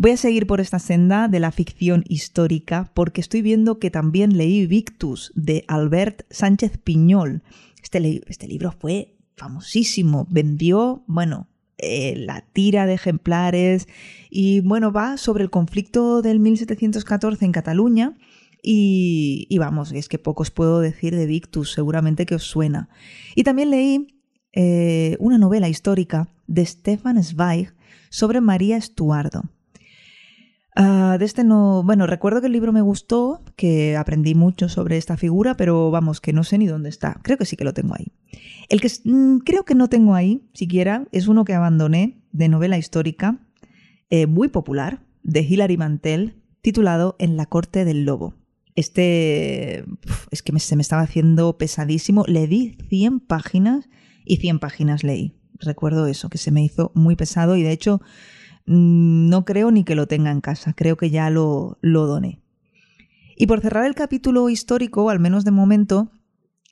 Voy 0.00 0.12
a 0.12 0.16
seguir 0.16 0.46
por 0.46 0.62
esta 0.62 0.78
senda 0.78 1.28
de 1.28 1.40
la 1.40 1.52
ficción 1.52 2.04
histórica 2.08 2.90
porque 2.94 3.20
estoy 3.20 3.42
viendo 3.42 3.78
que 3.78 3.90
también 3.90 4.38
leí 4.38 4.64
Victus 4.64 5.30
de 5.34 5.66
Albert 5.68 6.22
Sánchez 6.30 6.78
Piñol. 6.78 7.42
Este, 7.82 8.22
este 8.26 8.48
libro 8.48 8.72
fue 8.72 9.18
famosísimo, 9.36 10.26
vendió, 10.30 11.04
bueno, 11.06 11.48
eh, 11.76 12.14
la 12.16 12.46
tira 12.54 12.86
de 12.86 12.94
ejemplares 12.94 13.88
y 14.30 14.60
bueno, 14.60 14.90
va 14.90 15.18
sobre 15.18 15.44
el 15.44 15.50
conflicto 15.50 16.22
del 16.22 16.40
1714 16.40 17.44
en 17.44 17.52
Cataluña 17.52 18.16
y, 18.62 19.54
vamos, 19.58 19.92
es 19.92 20.08
que 20.08 20.18
poco 20.18 20.44
puedo 20.54 20.80
decir 20.80 21.14
de 21.14 21.26
Victus, 21.26 21.72
seguramente 21.72 22.24
que 22.24 22.36
os 22.36 22.44
suena. 22.44 22.88
Y 23.34 23.44
también 23.44 23.68
leí 23.68 24.18
eh, 24.54 25.18
una 25.20 25.36
novela 25.36 25.68
histórica 25.68 26.30
de 26.46 26.64
Stefan 26.64 27.22
Zweig 27.22 27.74
sobre 28.08 28.40
María 28.40 28.78
Estuardo. 28.78 29.42
Ah, 30.82 31.18
de 31.18 31.26
este 31.26 31.44
no, 31.44 31.82
bueno, 31.82 32.06
recuerdo 32.06 32.40
que 32.40 32.46
el 32.46 32.54
libro 32.54 32.72
me 32.72 32.80
gustó, 32.80 33.42
que 33.54 33.98
aprendí 33.98 34.34
mucho 34.34 34.70
sobre 34.70 34.96
esta 34.96 35.18
figura, 35.18 35.54
pero 35.54 35.90
vamos, 35.90 36.22
que 36.22 36.32
no 36.32 36.42
sé 36.42 36.56
ni 36.56 36.66
dónde 36.66 36.88
está. 36.88 37.20
Creo 37.22 37.36
que 37.36 37.44
sí 37.44 37.54
que 37.54 37.64
lo 37.64 37.74
tengo 37.74 37.94
ahí. 37.94 38.06
El 38.70 38.80
que 38.80 38.90
mm, 39.04 39.40
creo 39.40 39.66
que 39.66 39.74
no 39.74 39.90
tengo 39.90 40.14
ahí, 40.14 40.48
siquiera, 40.54 41.06
es 41.12 41.28
uno 41.28 41.44
que 41.44 41.52
abandoné 41.52 42.22
de 42.32 42.48
novela 42.48 42.78
histórica, 42.78 43.46
eh, 44.08 44.26
muy 44.26 44.48
popular, 44.48 45.04
de 45.22 45.42
Hilary 45.42 45.76
Mantel, 45.76 46.40
titulado 46.62 47.14
En 47.18 47.36
la 47.36 47.44
corte 47.44 47.84
del 47.84 48.06
lobo. 48.06 48.32
Este 48.74 49.84
es 50.30 50.42
que 50.42 50.58
se 50.60 50.76
me 50.76 50.82
estaba 50.82 51.02
haciendo 51.02 51.58
pesadísimo. 51.58 52.24
Le 52.26 52.46
di 52.46 52.78
100 52.88 53.20
páginas 53.20 53.90
y 54.24 54.38
100 54.38 54.58
páginas 54.60 55.04
leí. 55.04 55.36
Recuerdo 55.58 56.06
eso, 56.06 56.30
que 56.30 56.38
se 56.38 56.50
me 56.50 56.64
hizo 56.64 56.90
muy 56.94 57.16
pesado 57.16 57.56
y 57.56 57.62
de 57.62 57.72
hecho 57.72 58.00
no 58.72 59.44
creo 59.44 59.72
ni 59.72 59.82
que 59.82 59.96
lo 59.96 60.06
tenga 60.06 60.30
en 60.30 60.40
casa, 60.40 60.74
creo 60.74 60.96
que 60.96 61.10
ya 61.10 61.28
lo, 61.28 61.78
lo 61.80 62.06
doné. 62.06 62.40
Y 63.36 63.48
por 63.48 63.60
cerrar 63.60 63.84
el 63.84 63.96
capítulo 63.96 64.48
histórico, 64.48 65.10
al 65.10 65.18
menos 65.18 65.44
de 65.44 65.50
momento, 65.50 66.12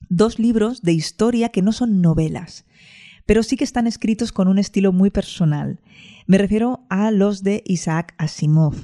dos 0.08 0.38
libros 0.38 0.82
de 0.82 0.92
historia 0.92 1.48
que 1.48 1.60
no 1.60 1.72
son 1.72 2.00
novelas, 2.00 2.66
pero 3.26 3.42
sí 3.42 3.56
que 3.56 3.64
están 3.64 3.88
escritos 3.88 4.30
con 4.30 4.46
un 4.46 4.58
estilo 4.58 4.92
muy 4.92 5.10
personal. 5.10 5.80
Me 6.28 6.38
refiero 6.38 6.86
a 6.88 7.10
los 7.10 7.42
de 7.42 7.64
Isaac 7.66 8.14
Asimov, 8.16 8.76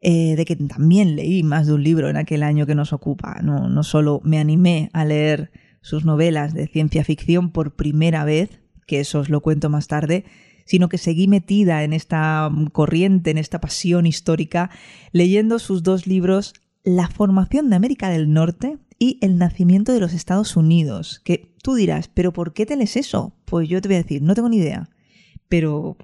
eh, 0.00 0.34
de 0.34 0.44
que 0.46 0.56
también 0.56 1.14
leí 1.14 1.42
más 1.42 1.66
de 1.66 1.74
un 1.74 1.82
libro 1.82 2.08
en 2.08 2.16
aquel 2.16 2.42
año 2.42 2.64
que 2.64 2.74
nos 2.74 2.94
ocupa. 2.94 3.38
No, 3.42 3.68
no 3.68 3.82
solo 3.82 4.22
me 4.24 4.38
animé 4.38 4.88
a 4.94 5.04
leer 5.04 5.50
sus 5.82 6.06
novelas 6.06 6.54
de 6.54 6.68
ciencia 6.68 7.04
ficción 7.04 7.50
por 7.50 7.76
primera 7.76 8.24
vez, 8.24 8.62
que 8.86 9.00
eso 9.00 9.20
os 9.20 9.28
lo 9.28 9.42
cuento 9.42 9.68
más 9.68 9.88
tarde, 9.88 10.24
sino 10.66 10.90
que 10.90 10.98
seguí 10.98 11.28
metida 11.28 11.82
en 11.84 11.94
esta 11.94 12.50
corriente, 12.72 13.30
en 13.30 13.38
esta 13.38 13.60
pasión 13.60 14.04
histórica, 14.04 14.70
leyendo 15.12 15.58
sus 15.58 15.82
dos 15.82 16.06
libros 16.06 16.52
La 16.84 17.08
formación 17.08 17.70
de 17.70 17.76
América 17.76 18.10
del 18.10 18.32
Norte 18.32 18.76
y 18.98 19.18
El 19.22 19.38
nacimiento 19.38 19.92
de 19.92 20.00
los 20.00 20.12
Estados 20.12 20.56
Unidos. 20.56 21.22
Que 21.24 21.54
tú 21.62 21.74
dirás, 21.74 22.08
¿pero 22.08 22.32
por 22.32 22.52
qué 22.52 22.66
te 22.66 22.76
lees 22.76 22.96
eso? 22.96 23.34
Pues 23.46 23.68
yo 23.68 23.80
te 23.80 23.88
voy 23.88 23.96
a 23.96 24.02
decir, 24.02 24.22
no 24.22 24.34
tengo 24.34 24.48
ni 24.48 24.58
idea. 24.58 24.90
Pero 25.48 25.96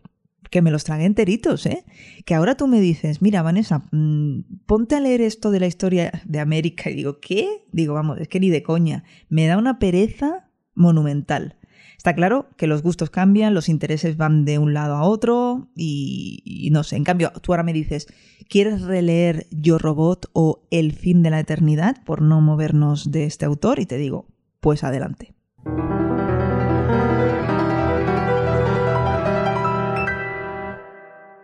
que 0.52 0.62
me 0.62 0.70
los 0.70 0.84
tragué 0.84 1.06
enteritos, 1.06 1.64
¿eh? 1.64 1.82
Que 2.26 2.34
ahora 2.34 2.56
tú 2.56 2.66
me 2.68 2.78
dices, 2.78 3.22
mira, 3.22 3.42
Vanessa, 3.42 3.88
mm, 3.90 4.40
ponte 4.66 4.94
a 4.94 5.00
leer 5.00 5.22
esto 5.22 5.50
de 5.50 5.60
la 5.60 5.66
historia 5.66 6.12
de 6.26 6.40
América. 6.40 6.90
Y 6.90 6.94
digo, 6.94 7.20
¿qué? 7.20 7.64
Digo, 7.72 7.94
vamos, 7.94 8.20
es 8.20 8.28
que 8.28 8.38
ni 8.38 8.50
de 8.50 8.62
coña. 8.62 9.02
Me 9.30 9.46
da 9.46 9.56
una 9.56 9.78
pereza 9.78 10.50
monumental. 10.74 11.56
Está 12.02 12.16
claro 12.16 12.48
que 12.56 12.66
los 12.66 12.82
gustos 12.82 13.10
cambian, 13.10 13.54
los 13.54 13.68
intereses 13.68 14.16
van 14.16 14.44
de 14.44 14.58
un 14.58 14.74
lado 14.74 14.96
a 14.96 15.04
otro 15.04 15.68
y, 15.76 16.68
no 16.72 16.82
sé, 16.82 16.96
en 16.96 17.04
cambio 17.04 17.30
tú 17.42 17.52
ahora 17.52 17.62
me 17.62 17.72
dices, 17.72 18.08
¿quieres 18.48 18.82
releer 18.82 19.46
Yo 19.52 19.78
Robot 19.78 20.28
o 20.32 20.66
El 20.72 20.94
fin 20.94 21.22
de 21.22 21.30
la 21.30 21.38
eternidad 21.38 22.02
por 22.04 22.20
no 22.20 22.40
movernos 22.40 23.12
de 23.12 23.22
este 23.22 23.44
autor? 23.44 23.78
Y 23.78 23.86
te 23.86 23.98
digo, 23.98 24.26
pues 24.58 24.82
adelante. 24.82 25.32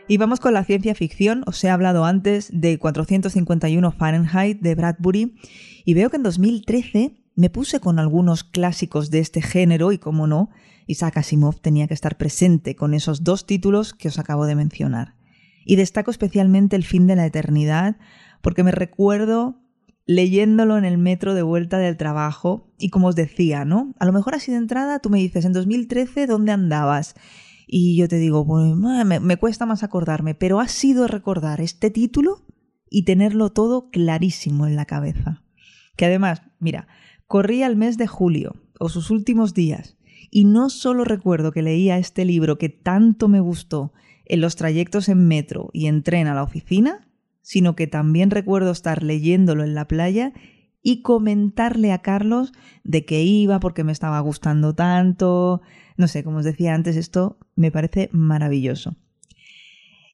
Y 0.08 0.16
vamos 0.16 0.40
con 0.40 0.54
la 0.54 0.64
ciencia 0.64 0.96
ficción. 0.96 1.44
Os 1.46 1.62
he 1.62 1.70
hablado 1.70 2.04
antes 2.04 2.50
de 2.52 2.80
451 2.80 3.92
Fahrenheit 3.92 4.60
de 4.60 4.74
Bradbury 4.74 5.36
y 5.84 5.94
veo 5.94 6.10
que 6.10 6.16
en 6.16 6.24
2013 6.24 7.14
me 7.38 7.50
puse 7.50 7.78
con 7.78 8.00
algunos 8.00 8.42
clásicos 8.42 9.12
de 9.12 9.20
este 9.20 9.42
género 9.42 9.92
y, 9.92 9.98
como 9.98 10.26
no, 10.26 10.50
Isaac 10.88 11.18
Asimov 11.18 11.60
tenía 11.60 11.86
que 11.86 11.94
estar 11.94 12.16
presente 12.16 12.74
con 12.74 12.94
esos 12.94 13.22
dos 13.22 13.46
títulos 13.46 13.94
que 13.94 14.08
os 14.08 14.18
acabo 14.18 14.44
de 14.44 14.56
mencionar. 14.56 15.14
Y 15.64 15.76
destaco 15.76 16.10
especialmente 16.10 16.74
El 16.74 16.82
fin 16.82 17.06
de 17.06 17.14
la 17.14 17.26
eternidad, 17.26 17.96
porque 18.42 18.64
me 18.64 18.72
recuerdo 18.72 19.62
leyéndolo 20.04 20.78
en 20.78 20.84
el 20.84 20.98
metro 20.98 21.32
de 21.34 21.42
vuelta 21.42 21.78
del 21.78 21.96
trabajo 21.96 22.72
y 22.76 22.90
como 22.90 23.06
os 23.06 23.14
decía, 23.14 23.64
¿no? 23.64 23.94
A 24.00 24.06
lo 24.06 24.12
mejor 24.12 24.34
así 24.34 24.50
de 24.50 24.58
entrada 24.58 24.98
tú 24.98 25.08
me 25.08 25.18
dices, 25.18 25.44
en 25.44 25.52
2013, 25.52 26.26
¿dónde 26.26 26.50
andabas? 26.50 27.14
Y 27.68 27.96
yo 27.96 28.08
te 28.08 28.16
digo, 28.16 28.44
pues, 28.44 28.74
me, 28.74 29.20
me 29.20 29.36
cuesta 29.36 29.64
más 29.64 29.84
acordarme, 29.84 30.34
pero 30.34 30.58
ha 30.58 30.66
sido 30.66 31.06
recordar 31.06 31.60
este 31.60 31.90
título 31.90 32.44
y 32.90 33.04
tenerlo 33.04 33.52
todo 33.52 33.90
clarísimo 33.90 34.66
en 34.66 34.74
la 34.74 34.86
cabeza. 34.86 35.44
Que 35.94 36.06
además, 36.06 36.42
mira, 36.58 36.88
corría 37.28 37.66
el 37.66 37.76
mes 37.76 37.96
de 37.98 38.08
julio, 38.08 38.56
o 38.80 38.88
sus 38.88 39.10
últimos 39.10 39.54
días, 39.54 39.96
y 40.30 40.44
no 40.44 40.70
solo 40.70 41.04
recuerdo 41.04 41.52
que 41.52 41.62
leía 41.62 41.98
este 41.98 42.24
libro 42.24 42.58
que 42.58 42.68
tanto 42.68 43.28
me 43.28 43.40
gustó 43.40 43.92
en 44.24 44.40
los 44.40 44.56
trayectos 44.56 45.08
en 45.08 45.28
metro 45.28 45.70
y 45.72 45.86
en 45.86 46.02
tren 46.02 46.26
a 46.26 46.34
la 46.34 46.42
oficina, 46.42 47.08
sino 47.42 47.76
que 47.76 47.86
también 47.86 48.30
recuerdo 48.30 48.70
estar 48.70 49.02
leyéndolo 49.02 49.62
en 49.62 49.74
la 49.74 49.86
playa 49.86 50.32
y 50.82 51.02
comentarle 51.02 51.92
a 51.92 52.02
Carlos 52.02 52.52
de 52.84 53.04
qué 53.04 53.22
iba, 53.22 53.60
porque 53.60 53.84
me 53.84 53.92
estaba 53.92 54.20
gustando 54.20 54.74
tanto. 54.74 55.62
No 55.96 56.08
sé, 56.08 56.22
como 56.24 56.38
os 56.38 56.44
decía 56.44 56.74
antes, 56.74 56.96
esto 56.96 57.38
me 57.56 57.70
parece 57.70 58.10
maravilloso. 58.12 58.96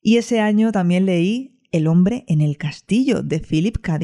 Y 0.00 0.16
ese 0.16 0.40
año 0.40 0.73
también 0.73 1.06
leí 1.06 1.59
El 1.73 1.87
hombre 1.88 2.25
en 2.28 2.40
el 2.40 2.56
castillo 2.56 3.23
de 3.23 3.40
Philip 3.40 3.78
K. 3.78 3.99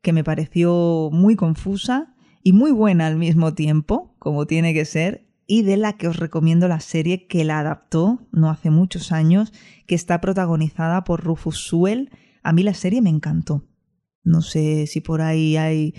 Que 0.00 0.12
me 0.12 0.24
pareció 0.24 1.10
muy 1.12 1.36
confusa 1.36 2.11
y 2.42 2.52
muy 2.52 2.72
buena 2.72 3.06
al 3.06 3.16
mismo 3.16 3.54
tiempo, 3.54 4.14
como 4.18 4.46
tiene 4.46 4.74
que 4.74 4.84
ser, 4.84 5.26
y 5.46 5.62
de 5.62 5.76
la 5.76 5.94
que 5.94 6.08
os 6.08 6.16
recomiendo 6.16 6.68
la 6.68 6.80
serie 6.80 7.26
que 7.26 7.44
la 7.44 7.58
adaptó 7.58 8.26
no 8.32 8.50
hace 8.50 8.70
muchos 8.70 9.12
años, 9.12 9.52
que 9.86 9.94
está 9.94 10.20
protagonizada 10.20 11.04
por 11.04 11.22
Rufus 11.22 11.68
Sewell 11.68 12.10
a 12.42 12.52
mí 12.52 12.62
la 12.62 12.74
serie 12.74 13.00
me 13.02 13.10
encantó. 13.10 13.64
No 14.24 14.42
sé 14.42 14.86
si 14.86 15.00
por 15.00 15.20
ahí 15.20 15.56
hay... 15.56 15.94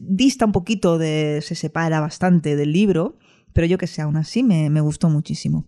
dista 0.00 0.46
un 0.46 0.52
poquito 0.52 0.98
de... 0.98 1.40
se 1.42 1.54
separa 1.54 2.00
bastante 2.00 2.56
del 2.56 2.72
libro, 2.72 3.18
pero 3.52 3.66
yo 3.66 3.78
que 3.78 3.86
sé, 3.86 4.02
aún 4.02 4.16
así 4.16 4.42
me, 4.42 4.70
me 4.70 4.80
gustó 4.80 5.08
muchísimo. 5.08 5.66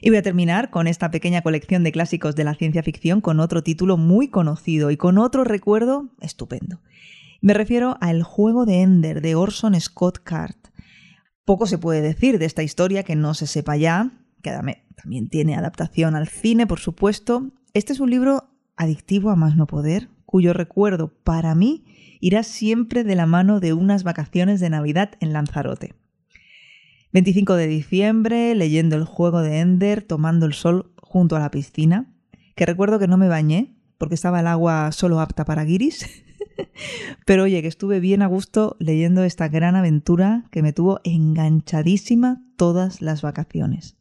Y 0.00 0.10
voy 0.10 0.18
a 0.18 0.22
terminar 0.22 0.70
con 0.70 0.86
esta 0.86 1.10
pequeña 1.10 1.42
colección 1.42 1.82
de 1.82 1.90
clásicos 1.90 2.36
de 2.36 2.44
la 2.44 2.54
ciencia 2.54 2.84
ficción 2.84 3.20
con 3.20 3.40
otro 3.40 3.62
título 3.62 3.96
muy 3.96 4.28
conocido 4.28 4.92
y 4.92 4.96
con 4.96 5.18
otro 5.18 5.42
recuerdo 5.42 6.10
estupendo. 6.20 6.80
Me 7.40 7.54
refiero 7.54 7.96
a 8.00 8.10
El 8.10 8.24
juego 8.24 8.66
de 8.66 8.82
Ender 8.82 9.20
de 9.20 9.36
Orson 9.36 9.80
Scott 9.80 10.18
Card. 10.24 10.56
Poco 11.44 11.66
se 11.66 11.78
puede 11.78 12.00
decir 12.00 12.40
de 12.40 12.46
esta 12.46 12.64
historia 12.64 13.04
que 13.04 13.14
no 13.14 13.32
se 13.32 13.46
sepa 13.46 13.76
ya, 13.76 14.10
que 14.42 14.50
también 14.96 15.28
tiene 15.28 15.54
adaptación 15.54 16.16
al 16.16 16.26
cine, 16.26 16.66
por 16.66 16.80
supuesto. 16.80 17.52
Este 17.74 17.92
es 17.92 18.00
un 18.00 18.10
libro 18.10 18.50
adictivo 18.76 19.30
a 19.30 19.36
más 19.36 19.54
no 19.54 19.68
poder, 19.68 20.08
cuyo 20.26 20.52
recuerdo 20.52 21.14
para 21.22 21.54
mí 21.54 21.84
irá 22.20 22.42
siempre 22.42 23.04
de 23.04 23.14
la 23.14 23.26
mano 23.26 23.60
de 23.60 23.72
unas 23.72 24.02
vacaciones 24.02 24.58
de 24.58 24.70
Navidad 24.70 25.12
en 25.20 25.32
Lanzarote. 25.32 25.94
25 27.12 27.54
de 27.54 27.68
diciembre, 27.68 28.54
leyendo 28.56 28.96
el 28.96 29.04
juego 29.04 29.42
de 29.42 29.60
Ender, 29.60 30.02
tomando 30.02 30.44
el 30.44 30.54
sol 30.54 30.92
junto 31.00 31.36
a 31.36 31.38
la 31.38 31.52
piscina, 31.52 32.12
que 32.56 32.66
recuerdo 32.66 32.98
que 32.98 33.06
no 33.06 33.16
me 33.16 33.28
bañé 33.28 33.76
porque 33.96 34.16
estaba 34.16 34.40
el 34.40 34.48
agua 34.48 34.90
solo 34.90 35.20
apta 35.20 35.44
para 35.44 35.64
guiris, 35.64 36.24
pero 37.26 37.44
oye, 37.44 37.62
que 37.62 37.68
estuve 37.68 38.00
bien 38.00 38.22
a 38.22 38.26
gusto 38.26 38.76
leyendo 38.78 39.24
esta 39.24 39.48
gran 39.48 39.76
aventura 39.76 40.44
que 40.50 40.62
me 40.62 40.72
tuvo 40.72 41.00
enganchadísima 41.04 42.42
todas 42.56 43.00
las 43.00 43.22
vacaciones. 43.22 43.96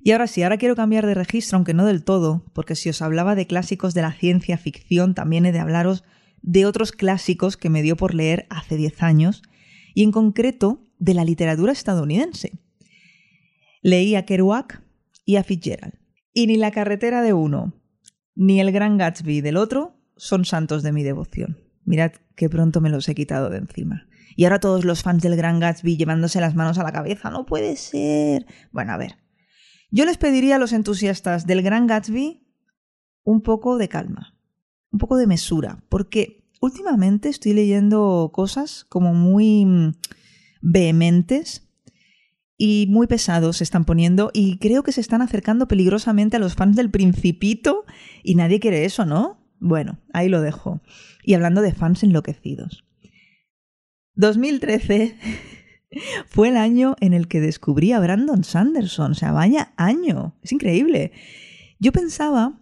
Y 0.00 0.12
ahora 0.12 0.28
sí, 0.28 0.42
ahora 0.42 0.58
quiero 0.58 0.76
cambiar 0.76 1.04
de 1.06 1.14
registro, 1.14 1.56
aunque 1.56 1.74
no 1.74 1.84
del 1.84 2.04
todo, 2.04 2.44
porque 2.52 2.76
si 2.76 2.88
os 2.88 3.02
hablaba 3.02 3.34
de 3.34 3.46
clásicos 3.46 3.92
de 3.92 4.02
la 4.02 4.12
ciencia 4.12 4.56
ficción, 4.56 5.14
también 5.14 5.46
he 5.46 5.52
de 5.52 5.58
hablaros 5.58 6.04
de 6.42 6.64
otros 6.64 6.92
clásicos 6.92 7.56
que 7.56 7.70
me 7.70 7.82
dio 7.82 7.96
por 7.96 8.14
leer 8.14 8.46
hace 8.48 8.76
10 8.76 9.02
años, 9.02 9.42
y 9.94 10.04
en 10.04 10.12
concreto 10.12 10.80
de 10.98 11.14
la 11.14 11.24
literatura 11.24 11.72
estadounidense. 11.72 12.52
Leí 13.82 14.14
a 14.14 14.24
Kerouac 14.24 14.82
y 15.24 15.36
a 15.36 15.42
Fitzgerald. 15.42 15.94
Y 16.32 16.46
ni 16.46 16.56
la 16.56 16.70
carretera 16.70 17.22
de 17.22 17.32
uno, 17.32 17.72
ni 18.36 18.60
el 18.60 18.70
gran 18.70 18.98
Gatsby 18.98 19.40
del 19.40 19.56
otro 19.56 19.95
son 20.16 20.44
santos 20.44 20.82
de 20.82 20.92
mi 20.92 21.02
devoción. 21.02 21.58
Mirad 21.84 22.12
qué 22.34 22.48
pronto 22.48 22.80
me 22.80 22.90
los 22.90 23.08
he 23.08 23.14
quitado 23.14 23.50
de 23.50 23.58
encima. 23.58 24.08
Y 24.34 24.44
ahora 24.44 24.60
todos 24.60 24.84
los 24.84 25.02
fans 25.02 25.22
del 25.22 25.36
gran 25.36 25.60
Gatsby 25.60 25.96
llevándose 25.96 26.40
las 26.40 26.54
manos 26.54 26.78
a 26.78 26.82
la 26.82 26.92
cabeza. 26.92 27.30
No 27.30 27.46
puede 27.46 27.76
ser. 27.76 28.46
Bueno, 28.72 28.92
a 28.92 28.98
ver, 28.98 29.16
yo 29.90 30.04
les 30.04 30.18
pediría 30.18 30.56
a 30.56 30.58
los 30.58 30.72
entusiastas 30.72 31.46
del 31.46 31.62
Gran 31.62 31.86
Gatsby 31.86 32.42
un 33.24 33.40
poco 33.40 33.78
de 33.78 33.88
calma, 33.88 34.36
un 34.90 34.98
poco 34.98 35.16
de 35.16 35.26
mesura, 35.26 35.82
porque 35.88 36.44
últimamente 36.60 37.28
estoy 37.28 37.54
leyendo 37.54 38.30
cosas 38.32 38.84
como 38.88 39.14
muy 39.14 39.64
mm, 39.64 39.94
vehementes 40.60 41.68
y 42.58 42.86
muy 42.88 43.06
pesados 43.06 43.58
se 43.58 43.64
están 43.64 43.84
poniendo 43.84 44.30
y 44.32 44.58
creo 44.58 44.82
que 44.82 44.92
se 44.92 45.00
están 45.00 45.22
acercando 45.22 45.68
peligrosamente 45.68 46.36
a 46.36 46.40
los 46.40 46.54
fans 46.54 46.76
del 46.76 46.90
principito 46.90 47.84
y 48.22 48.34
nadie 48.34 48.60
quiere 48.60 48.84
eso, 48.84 49.04
¿no? 49.04 49.45
Bueno, 49.58 49.98
ahí 50.12 50.28
lo 50.28 50.40
dejo. 50.40 50.80
Y 51.22 51.34
hablando 51.34 51.62
de 51.62 51.72
fans 51.72 52.02
enloquecidos. 52.02 52.84
2013 54.14 55.16
Fue 56.26 56.48
el 56.48 56.56
año 56.56 56.96
en 57.00 57.12
el 57.12 57.28
que 57.28 57.40
descubrí 57.40 57.92
a 57.92 58.00
Brandon 58.00 58.44
Sanderson. 58.44 59.12
O 59.12 59.14
sea, 59.14 59.32
vaya 59.32 59.72
año. 59.76 60.34
Es 60.42 60.52
increíble. 60.52 61.12
Yo 61.78 61.92
pensaba 61.92 62.58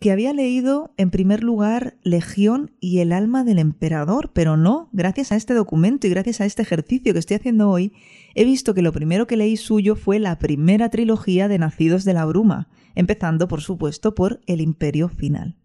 que 0.00 0.10
había 0.10 0.32
leído 0.32 0.92
en 0.96 1.10
primer 1.10 1.44
lugar 1.44 1.96
Legión 2.02 2.72
y 2.80 2.98
el 2.98 3.12
alma 3.12 3.44
del 3.44 3.58
emperador, 3.58 4.32
pero 4.34 4.56
no, 4.56 4.88
gracias 4.92 5.32
a 5.32 5.36
este 5.36 5.54
documento 5.54 6.06
y 6.06 6.10
gracias 6.10 6.40
a 6.40 6.46
este 6.46 6.62
ejercicio 6.62 7.12
que 7.12 7.20
estoy 7.20 7.36
haciendo 7.36 7.70
hoy, 7.70 7.92
he 8.34 8.44
visto 8.44 8.74
que 8.74 8.82
lo 8.82 8.92
primero 8.92 9.26
que 9.26 9.36
leí 9.36 9.56
suyo 9.56 9.94
fue 9.94 10.18
la 10.18 10.38
primera 10.38 10.90
trilogía 10.90 11.48
de 11.48 11.58
Nacidos 11.58 12.04
de 12.04 12.12
la 12.12 12.24
Bruma, 12.24 12.68
empezando 12.96 13.46
por 13.46 13.62
supuesto 13.62 14.14
por 14.14 14.40
El 14.46 14.60
Imperio 14.60 15.08
Final. 15.08 15.56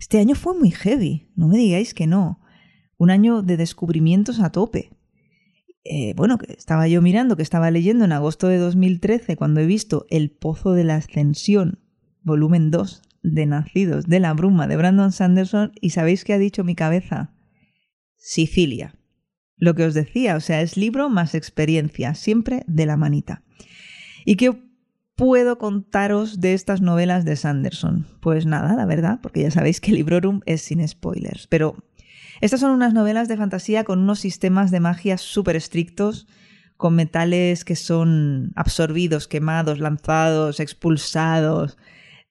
Este 0.00 0.18
año 0.18 0.34
fue 0.34 0.58
muy 0.58 0.70
heavy, 0.70 1.28
no 1.36 1.46
me 1.46 1.58
digáis 1.58 1.92
que 1.92 2.06
no. 2.06 2.40
Un 2.96 3.10
año 3.10 3.42
de 3.42 3.58
descubrimientos 3.58 4.40
a 4.40 4.50
tope. 4.50 4.90
Eh, 5.84 6.14
bueno, 6.16 6.38
que 6.38 6.54
estaba 6.54 6.88
yo 6.88 7.02
mirando, 7.02 7.36
que 7.36 7.42
estaba 7.42 7.70
leyendo 7.70 8.06
en 8.06 8.12
agosto 8.12 8.48
de 8.48 8.56
2013, 8.56 9.36
cuando 9.36 9.60
he 9.60 9.66
visto 9.66 10.06
El 10.08 10.30
Pozo 10.30 10.72
de 10.72 10.84
la 10.84 10.96
Ascensión, 10.96 11.80
volumen 12.22 12.70
2, 12.70 13.02
de 13.22 13.44
Nacidos 13.44 14.06
de 14.06 14.20
la 14.20 14.32
Bruma, 14.32 14.66
de 14.66 14.78
Brandon 14.78 15.12
Sanderson, 15.12 15.72
y 15.82 15.90
¿sabéis 15.90 16.24
qué 16.24 16.32
ha 16.32 16.38
dicho 16.38 16.64
mi 16.64 16.74
cabeza? 16.74 17.34
Sicilia. 18.16 18.94
Lo 19.56 19.74
que 19.74 19.84
os 19.84 19.92
decía, 19.92 20.34
o 20.36 20.40
sea, 20.40 20.62
es 20.62 20.78
libro 20.78 21.10
más 21.10 21.34
experiencia, 21.34 22.14
siempre 22.14 22.64
de 22.66 22.86
la 22.86 22.96
manita. 22.96 23.44
¿Y 24.24 24.36
qué 24.36 24.69
puedo 25.20 25.58
contaros 25.58 26.40
de 26.40 26.54
estas 26.54 26.80
novelas 26.80 27.26
de 27.26 27.36
Sanderson? 27.36 28.06
Pues 28.20 28.46
nada, 28.46 28.74
la 28.74 28.86
verdad, 28.86 29.18
porque 29.22 29.42
ya 29.42 29.50
sabéis 29.50 29.78
que 29.78 29.92
Librorum 29.92 30.40
es 30.46 30.62
sin 30.62 30.86
spoilers, 30.88 31.46
pero 31.46 31.76
estas 32.40 32.60
son 32.60 32.70
unas 32.70 32.94
novelas 32.94 33.28
de 33.28 33.36
fantasía 33.36 33.84
con 33.84 33.98
unos 33.98 34.18
sistemas 34.18 34.70
de 34.70 34.80
magia 34.80 35.18
súper 35.18 35.56
estrictos, 35.56 36.26
con 36.78 36.94
metales 36.94 37.66
que 37.66 37.76
son 37.76 38.52
absorbidos, 38.56 39.28
quemados, 39.28 39.78
lanzados, 39.78 40.58
expulsados. 40.58 41.76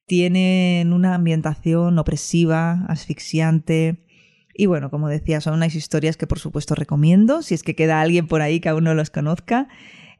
Tienen 0.06 0.92
una 0.92 1.14
ambientación 1.14 1.96
opresiva, 1.96 2.86
asfixiante. 2.88 4.04
Y 4.52 4.66
bueno, 4.66 4.90
como 4.90 5.08
decía, 5.08 5.40
son 5.40 5.54
unas 5.54 5.76
historias 5.76 6.16
que 6.16 6.26
por 6.26 6.40
supuesto 6.40 6.74
recomiendo, 6.74 7.42
si 7.42 7.54
es 7.54 7.62
que 7.62 7.76
queda 7.76 8.00
alguien 8.00 8.26
por 8.26 8.42
ahí 8.42 8.58
que 8.58 8.68
aún 8.68 8.82
no 8.82 8.94
los 8.94 9.10
conozca. 9.10 9.68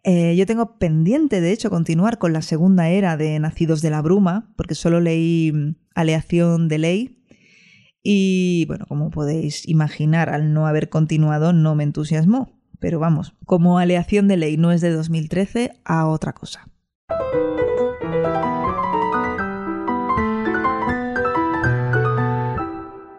Eh, 0.02 0.34
yo 0.36 0.46
tengo 0.46 0.78
pendiente, 0.78 1.40
de 1.40 1.52
hecho, 1.52 1.70
continuar 1.70 2.18
con 2.18 2.32
la 2.32 2.42
segunda 2.42 2.88
era 2.88 3.16
de 3.16 3.38
Nacidos 3.38 3.82
de 3.82 3.90
la 3.90 4.00
Bruma, 4.00 4.52
porque 4.56 4.74
solo 4.74 5.00
leí 5.00 5.52
mm, 5.52 5.74
Aleación 5.94 6.68
de 6.68 6.78
Ley, 6.78 7.20
y 8.02 8.64
bueno, 8.66 8.86
como 8.88 9.10
podéis 9.10 9.68
imaginar, 9.68 10.30
al 10.30 10.54
no 10.54 10.66
haber 10.66 10.88
continuado 10.88 11.52
no 11.52 11.74
me 11.74 11.84
entusiasmó. 11.84 12.58
Pero 12.78 12.98
vamos, 12.98 13.34
como 13.44 13.78
aleación 13.78 14.26
de 14.26 14.38
ley 14.38 14.56
no 14.56 14.72
es 14.72 14.80
de 14.80 14.90
2013 14.90 15.72
a 15.84 16.06
otra 16.06 16.32
cosa. 16.32 16.66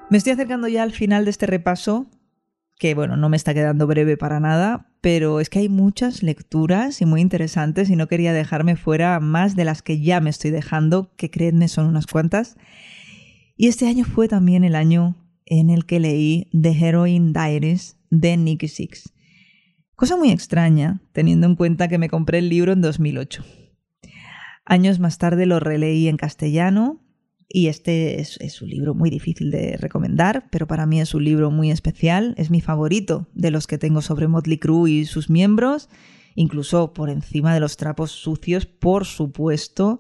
Me 0.10 0.18
estoy 0.18 0.34
acercando 0.34 0.68
ya 0.68 0.82
al 0.82 0.92
final 0.92 1.26
de 1.26 1.32
este 1.32 1.46
repaso, 1.46 2.08
que 2.82 2.96
bueno, 2.96 3.16
no 3.16 3.30
me 3.30 3.38
está 3.38 3.54
quedando 3.54 3.86
breve 3.86 4.18
para 4.18 4.40
nada, 4.40 4.90
pero 5.02 5.40
es 5.40 5.52
que 5.52 5.60
hay 5.60 5.70
muchas 5.70 6.24
lecturas 6.24 7.00
y 7.00 7.06
muy 7.06 7.22
interesantes 7.22 7.92
y 7.92 7.96
no 7.96 8.08
quería 8.08 8.34
dejarme 8.34 8.76
fuera 8.76 9.20
más 9.20 9.56
de 9.56 9.66
las 9.66 9.84
que 9.84 10.02
ya 10.02 10.20
me 10.20 10.32
estoy 10.32 10.50
dejando, 10.50 11.14
que 11.16 11.30
creedme 11.30 11.68
son 11.68 11.86
unas 11.86 12.08
cuantas. 12.08 12.58
Y 13.56 13.68
este 13.68 13.88
año 13.88 14.04
fue 14.04 14.28
también 14.28 14.64
el 14.64 14.74
año 14.74 15.16
en 15.46 15.70
el 15.70 15.86
que 15.86 16.00
leí 16.00 16.50
The 16.60 16.72
Heroine 16.72 17.34
Diaries 17.34 17.98
de 18.10 18.36
Nicky 18.36 18.68
Six. 18.68 19.14
Cosa 19.94 20.18
muy 20.18 20.32
extraña, 20.32 21.04
teniendo 21.12 21.46
en 21.46 21.56
cuenta 21.56 21.88
que 21.88 22.00
me 22.00 22.10
compré 22.10 22.40
el 22.40 22.50
libro 22.50 22.72
en 22.72 22.82
2008. 22.82 23.46
Años 24.66 25.00
más 25.00 25.20
tarde 25.20 25.46
lo 25.46 25.60
releí 25.60 26.08
en 26.08 26.18
castellano 26.18 27.00
Y 27.54 27.68
este 27.68 28.22
es, 28.22 28.62
un 28.62 28.70
libro 28.70 28.94
muy 28.94 29.10
difícil 29.10 29.52
de 29.52 29.76
recomendar, 29.76 30.48
pero 30.52 30.68
para 30.68 30.86
mí 30.86 31.02
es 31.02 31.14
un 31.14 31.26
libro 31.26 31.52
muy 31.52 31.70
especial. 31.70 32.34
Es 32.38 32.50
mi 32.50 32.62
favorito 32.62 33.28
de 33.34 33.52
los 33.52 33.68
que 33.68 33.78
tengo 33.78 34.02
sobre 34.02 34.30
Motley 34.30 34.58
Crue 34.58 34.90
y 34.90 35.06
sus 35.06 35.30
miembros, 35.30 35.90
incluso 36.36 36.94
por 36.94 37.10
encima 37.10 37.54
de 37.54 37.60
los 37.60 37.76
trapos 37.76 38.12
sucios, 38.12 38.66
por 38.66 39.06
supuesto. 39.06 40.00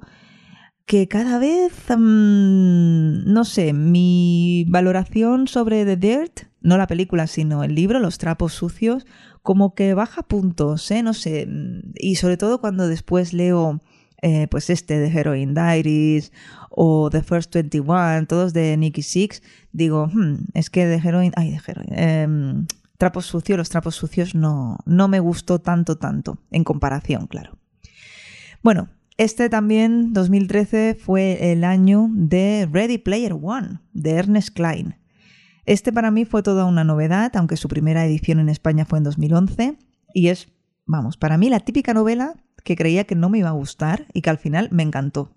Que 0.86 1.10
cada 1.10 1.40
vez, 1.40 1.74
mm, 1.90 3.32
no 3.32 3.44
sé, 3.44 3.74
mi 3.74 4.66
valoración 4.70 5.48
sobre 5.48 5.84
The 5.84 5.98
Dirt, 5.98 6.40
no 6.62 6.78
la 6.78 6.88
película, 6.88 7.28
sino 7.28 7.64
el 7.64 7.76
libro, 7.76 8.00
Los 8.00 8.18
trapos 8.18 8.54
sucios, 8.54 9.06
como 9.42 9.74
que 9.76 9.94
baja 9.94 10.24
puntos, 10.24 10.90
¿eh? 10.92 11.04
No 11.04 11.14
sé. 11.14 11.50
Y 11.96 12.16
sobre 12.16 12.38
todo 12.38 12.62
cuando 12.62 12.88
después 12.88 13.34
leo 13.34 13.82
eh, 14.22 14.48
pues 14.50 14.70
este 14.70 15.00
de 15.00 15.08
Heroin 15.08 15.54
Diaries 15.54 16.32
o 16.70 17.10
The 17.10 17.24
First 17.24 17.54
21, 17.54 18.28
todos 18.28 18.54
de 18.54 18.78
Nicky 18.78 19.02
Six, 19.02 19.42
digo, 19.72 20.08
hmm, 20.08 20.46
es 20.54 20.70
que 20.70 20.86
de 20.86 20.96
Heroin, 20.98 21.32
ay, 21.36 21.52
de 21.52 21.60
Heroin, 21.66 21.94
em, 21.94 22.68
trapos 22.98 23.26
sucios, 23.26 23.58
los 23.58 23.70
trapos 23.70 23.96
sucios 23.96 24.36
no, 24.36 24.78
no 24.86 25.08
me 25.08 25.20
gustó 25.20 25.60
tanto, 25.60 25.98
tanto, 25.98 26.38
en 26.52 26.64
comparación, 26.64 27.28
claro. 27.28 27.58
Bueno, 28.62 28.90
este 29.18 29.50
también, 29.50 30.14
2013, 30.14 30.96
fue 31.00 31.52
el 31.52 31.64
año 31.64 32.10
de 32.12 32.70
Ready 32.72 33.00
Player 33.00 33.34
One, 33.34 33.80
de 33.94 34.12
Ernest 34.12 34.50
Klein. 34.56 34.96
Este 35.66 35.92
para 35.92 36.12
mí 36.12 36.26
fue 36.26 36.44
toda 36.44 36.66
una 36.66 36.84
novedad, 36.84 37.32
aunque 37.36 37.58
su 37.58 37.68
primera 37.68 38.06
edición 38.06 38.40
en 38.40 38.50
España 38.50 38.86
fue 38.86 39.00
en 39.00 39.04
2011, 39.04 39.78
y 40.14 40.28
es, 40.28 40.50
vamos, 40.86 41.18
para 41.18 41.38
mí 41.38 41.50
la 41.50 41.60
típica 41.60 41.94
novela 41.94 42.36
que 42.64 42.76
creía 42.76 43.06
que 43.06 43.16
no 43.16 43.30
me 43.30 43.40
iba 43.40 43.50
a 43.50 43.54
gustar 43.54 44.08
y 44.14 44.22
que 44.22 44.30
al 44.30 44.38
final 44.38 44.70
me 44.72 44.84
encantó. 44.84 45.32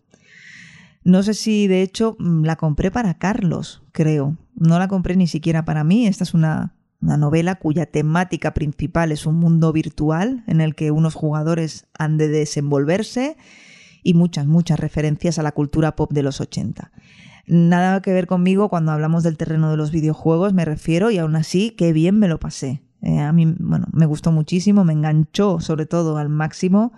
No 1.04 1.22
sé 1.22 1.34
si 1.34 1.66
de 1.66 1.82
hecho 1.82 2.16
mm, 2.18 2.44
la 2.44 2.56
compré 2.56 2.90
para 2.90 3.14
Carlos, 3.14 3.82
creo. 3.92 4.38
No 4.54 4.78
la 4.78 4.88
compré 4.88 5.16
ni 5.16 5.26
siquiera 5.26 5.64
para 5.64 5.84
mí. 5.84 6.06
Esta 6.06 6.24
es 6.24 6.32
una, 6.32 6.74
novela 7.00 7.56
cuya 7.56 7.84
temática 7.84 8.54
principal 8.54 9.12
es 9.12 9.26
un 9.26 9.34
mundo 9.34 9.72
virtual 9.72 10.42
en 10.46 10.62
el 10.62 10.74
que 10.74 10.90
unos 10.90 11.14
jugadores 11.14 11.86
han 11.98 12.16
de 12.16 12.28
desenvolverse 12.28 13.36
y 14.02 14.14
muchas, 14.14 14.46
muchas 14.46 14.80
referencias 14.80 15.38
a 15.38 15.42
la 15.42 15.52
cultura 15.52 15.96
pop 15.96 16.10
de 16.12 16.22
los 16.22 16.40
80. 16.40 16.90
Nada 17.46 18.00
que 18.00 18.14
ver 18.14 18.26
conmigo 18.26 18.70
cuando 18.70 18.92
hablamos 18.92 19.22
del 19.22 19.36
terreno 19.36 19.70
de 19.70 19.76
los 19.76 19.90
videojuegos, 19.90 20.54
me 20.54 20.64
refiero, 20.64 21.10
y 21.10 21.18
aún 21.18 21.36
así, 21.36 21.72
qué 21.72 21.92
bien 21.92 22.18
me 22.18 22.28
lo 22.28 22.40
pasé. 22.40 22.83
Eh, 23.04 23.20
a 23.20 23.32
mí, 23.32 23.44
bueno, 23.58 23.86
me 23.92 24.06
gustó 24.06 24.32
muchísimo, 24.32 24.82
me 24.82 24.94
enganchó 24.94 25.60
sobre 25.60 25.84
todo 25.84 26.16
al 26.16 26.30
máximo 26.30 26.92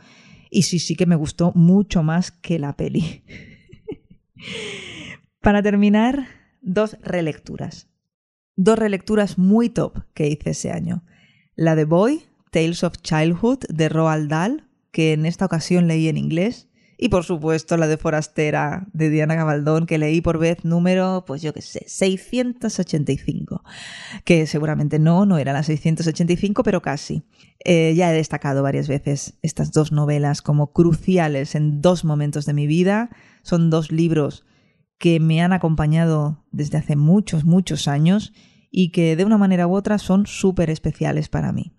y 0.51 0.63
sí, 0.63 0.79
sí 0.79 0.95
que 0.95 1.05
me 1.05 1.17
gustó 1.17 1.51
mucho 1.57 2.05
más 2.05 2.31
que 2.31 2.61
la 2.61 2.77
peli. 2.77 3.25
Para 5.41 5.63
terminar, 5.63 6.29
dos 6.63 6.97
relecturas. 7.03 7.89
Dos 8.55 8.79
relecturas 8.79 9.37
muy 9.37 9.69
top 9.69 9.99
que 10.15 10.29
hice 10.29 10.51
ese 10.51 10.71
año. 10.71 11.03
La 11.57 11.75
de 11.75 11.85
Boy, 11.85 12.23
Tales 12.53 12.85
of 12.85 12.99
Childhood, 13.03 13.65
de 13.69 13.89
Roald 13.89 14.31
Dahl, 14.31 14.69
que 14.93 15.13
en 15.13 15.27
esta 15.27 15.45
ocasión 15.45 15.89
leí 15.89 16.09
en 16.09 16.19
inglés, 16.19 16.66
y 16.99 17.11
por 17.11 17.25
supuesto 17.25 17.77
la 17.77 17.89
de 17.89 17.99
Forastera 17.99 18.87
de 18.93 19.11
Diana 19.11 19.35
Gabaldón, 19.35 19.87
que 19.87 19.99
leí 19.99 20.23
por 20.23 20.39
vez 20.39 20.65
número, 20.65 21.25
pues 21.27 21.43
yo 21.43 21.53
qué 21.53 21.61
sé, 21.61 21.85
685. 21.87 23.63
Que 24.25 24.47
seguramente 24.47 24.99
no, 24.99 25.27
no 25.27 25.37
era 25.37 25.53
la 25.53 25.63
685, 25.63 26.63
pero 26.63 26.81
casi. 26.81 27.25
Eh, 27.65 27.95
ya 27.95 28.11
he 28.11 28.17
destacado 28.17 28.63
varias 28.63 28.89
veces 28.89 29.39
estas 29.43 29.73
dos 29.73 29.93
novelas 29.93 30.41
como 30.41 30.73
cruciales 30.73 31.55
en 31.55 31.83
dos 31.83 32.05
momentos 32.05 32.47
de 32.47 32.55
mi 32.55 32.67
vida. 32.67 33.11
Son 33.43 33.69
dos 33.69 33.93
libros 33.93 34.47
que 34.99 35.21
me 35.21 35.43
han 35.43 35.53
acompañado 35.53 36.47
desde 36.51 36.79
hace 36.79 36.97
muchos, 36.97 37.45
muchos 37.45 37.89
años 37.89 38.33
y 38.71 38.91
que 38.91 39.17
de 39.17 39.25
una 39.27 39.37
manera 39.37 39.67
u 39.67 39.75
otra 39.75 39.99
son 39.99 40.27
súper 40.27 40.71
especiales 40.71 41.29
para 41.29 41.53
mí. 41.53 41.75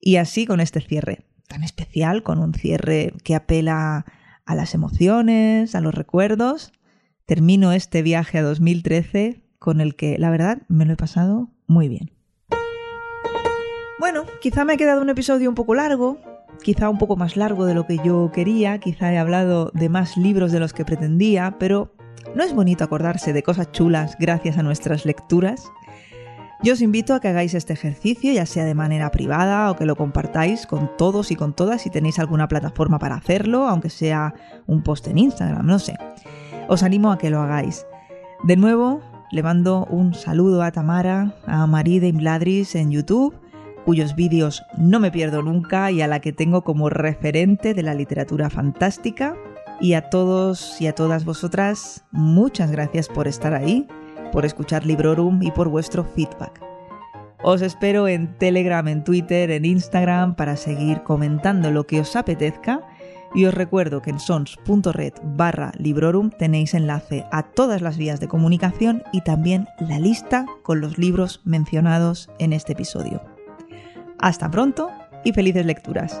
Y 0.00 0.16
así 0.16 0.44
con 0.44 0.60
este 0.60 0.82
cierre 0.82 1.24
tan 1.46 1.62
especial, 1.62 2.22
con 2.22 2.38
un 2.38 2.54
cierre 2.54 3.12
que 3.24 3.34
apela 3.34 4.04
a 4.44 4.54
las 4.54 4.74
emociones, 4.74 5.74
a 5.74 5.80
los 5.80 5.94
recuerdos, 5.94 6.72
termino 7.24 7.72
este 7.72 8.02
viaje 8.02 8.38
a 8.38 8.42
2013 8.42 9.42
con 9.58 9.80
el 9.80 9.96
que 9.96 10.18
la 10.18 10.30
verdad 10.30 10.62
me 10.68 10.84
lo 10.84 10.92
he 10.92 10.96
pasado 10.96 11.50
muy 11.66 11.88
bien. 11.88 12.10
Bueno, 13.98 14.24
quizá 14.40 14.64
me 14.64 14.74
ha 14.74 14.76
quedado 14.76 15.02
un 15.02 15.08
episodio 15.08 15.48
un 15.48 15.54
poco 15.54 15.74
largo, 15.74 16.20
quizá 16.62 16.88
un 16.88 16.98
poco 16.98 17.16
más 17.16 17.36
largo 17.36 17.64
de 17.64 17.74
lo 17.74 17.86
que 17.86 17.98
yo 18.04 18.30
quería, 18.32 18.78
quizá 18.78 19.12
he 19.12 19.18
hablado 19.18 19.70
de 19.74 19.88
más 19.88 20.16
libros 20.16 20.52
de 20.52 20.60
los 20.60 20.72
que 20.72 20.84
pretendía, 20.84 21.56
pero 21.58 21.94
¿no 22.34 22.44
es 22.44 22.54
bonito 22.54 22.84
acordarse 22.84 23.32
de 23.32 23.42
cosas 23.42 23.72
chulas 23.72 24.16
gracias 24.20 24.58
a 24.58 24.62
nuestras 24.62 25.06
lecturas? 25.06 25.64
Yo 26.62 26.72
os 26.72 26.80
invito 26.80 27.12
a 27.14 27.20
que 27.20 27.28
hagáis 27.28 27.52
este 27.52 27.74
ejercicio, 27.74 28.32
ya 28.32 28.46
sea 28.46 28.64
de 28.64 28.74
manera 28.74 29.10
privada 29.10 29.70
o 29.70 29.76
que 29.76 29.84
lo 29.84 29.94
compartáis 29.94 30.66
con 30.66 30.90
todos 30.96 31.30
y 31.30 31.36
con 31.36 31.52
todas 31.54 31.82
si 31.82 31.90
tenéis 31.90 32.18
alguna 32.18 32.48
plataforma 32.48 32.98
para 32.98 33.16
hacerlo, 33.16 33.68
aunque 33.68 33.90
sea 33.90 34.34
un 34.66 34.82
post 34.82 35.06
en 35.08 35.18
Instagram, 35.18 35.66
no 35.66 35.78
sé. 35.78 35.96
Os 36.68 36.82
animo 36.82 37.12
a 37.12 37.18
que 37.18 37.28
lo 37.28 37.40
hagáis. 37.40 37.86
De 38.42 38.56
nuevo, 38.56 39.02
le 39.30 39.42
mando 39.42 39.86
un 39.90 40.14
saludo 40.14 40.62
a 40.62 40.72
Tamara, 40.72 41.34
a 41.46 41.66
Marí 41.66 42.00
de 42.00 42.08
Imladris 42.08 42.74
en 42.74 42.90
YouTube, 42.90 43.38
cuyos 43.84 44.16
vídeos 44.16 44.62
no 44.78 44.98
me 44.98 45.10
pierdo 45.10 45.42
nunca 45.42 45.90
y 45.90 46.00
a 46.00 46.08
la 46.08 46.20
que 46.20 46.32
tengo 46.32 46.64
como 46.64 46.88
referente 46.88 47.74
de 47.74 47.82
la 47.82 47.94
literatura 47.94 48.48
fantástica. 48.48 49.36
Y 49.78 49.92
a 49.92 50.08
todos 50.08 50.80
y 50.80 50.86
a 50.86 50.94
todas 50.94 51.26
vosotras, 51.26 52.04
muchas 52.12 52.70
gracias 52.70 53.08
por 53.08 53.28
estar 53.28 53.52
ahí 53.52 53.86
por 54.36 54.44
escuchar 54.44 54.84
Librorum 54.84 55.42
y 55.42 55.50
por 55.50 55.70
vuestro 55.70 56.04
feedback. 56.04 56.60
Os 57.42 57.62
espero 57.62 58.06
en 58.06 58.36
Telegram, 58.36 58.86
en 58.86 59.02
Twitter, 59.02 59.50
en 59.50 59.64
Instagram 59.64 60.36
para 60.36 60.58
seguir 60.58 61.02
comentando 61.04 61.70
lo 61.70 61.86
que 61.86 62.00
os 62.00 62.14
apetezca 62.16 62.82
y 63.34 63.46
os 63.46 63.54
recuerdo 63.54 64.02
que 64.02 64.10
en 64.10 64.20
sons.red 64.20 65.14
barra 65.24 65.72
Librorum 65.78 66.28
tenéis 66.28 66.74
enlace 66.74 67.24
a 67.32 67.44
todas 67.44 67.80
las 67.80 67.96
vías 67.96 68.20
de 68.20 68.28
comunicación 68.28 69.02
y 69.10 69.22
también 69.22 69.68
la 69.80 69.98
lista 69.98 70.44
con 70.62 70.82
los 70.82 70.98
libros 70.98 71.40
mencionados 71.44 72.28
en 72.38 72.52
este 72.52 72.74
episodio. 72.74 73.22
Hasta 74.18 74.50
pronto 74.50 74.90
y 75.24 75.32
felices 75.32 75.64
lecturas. 75.64 76.20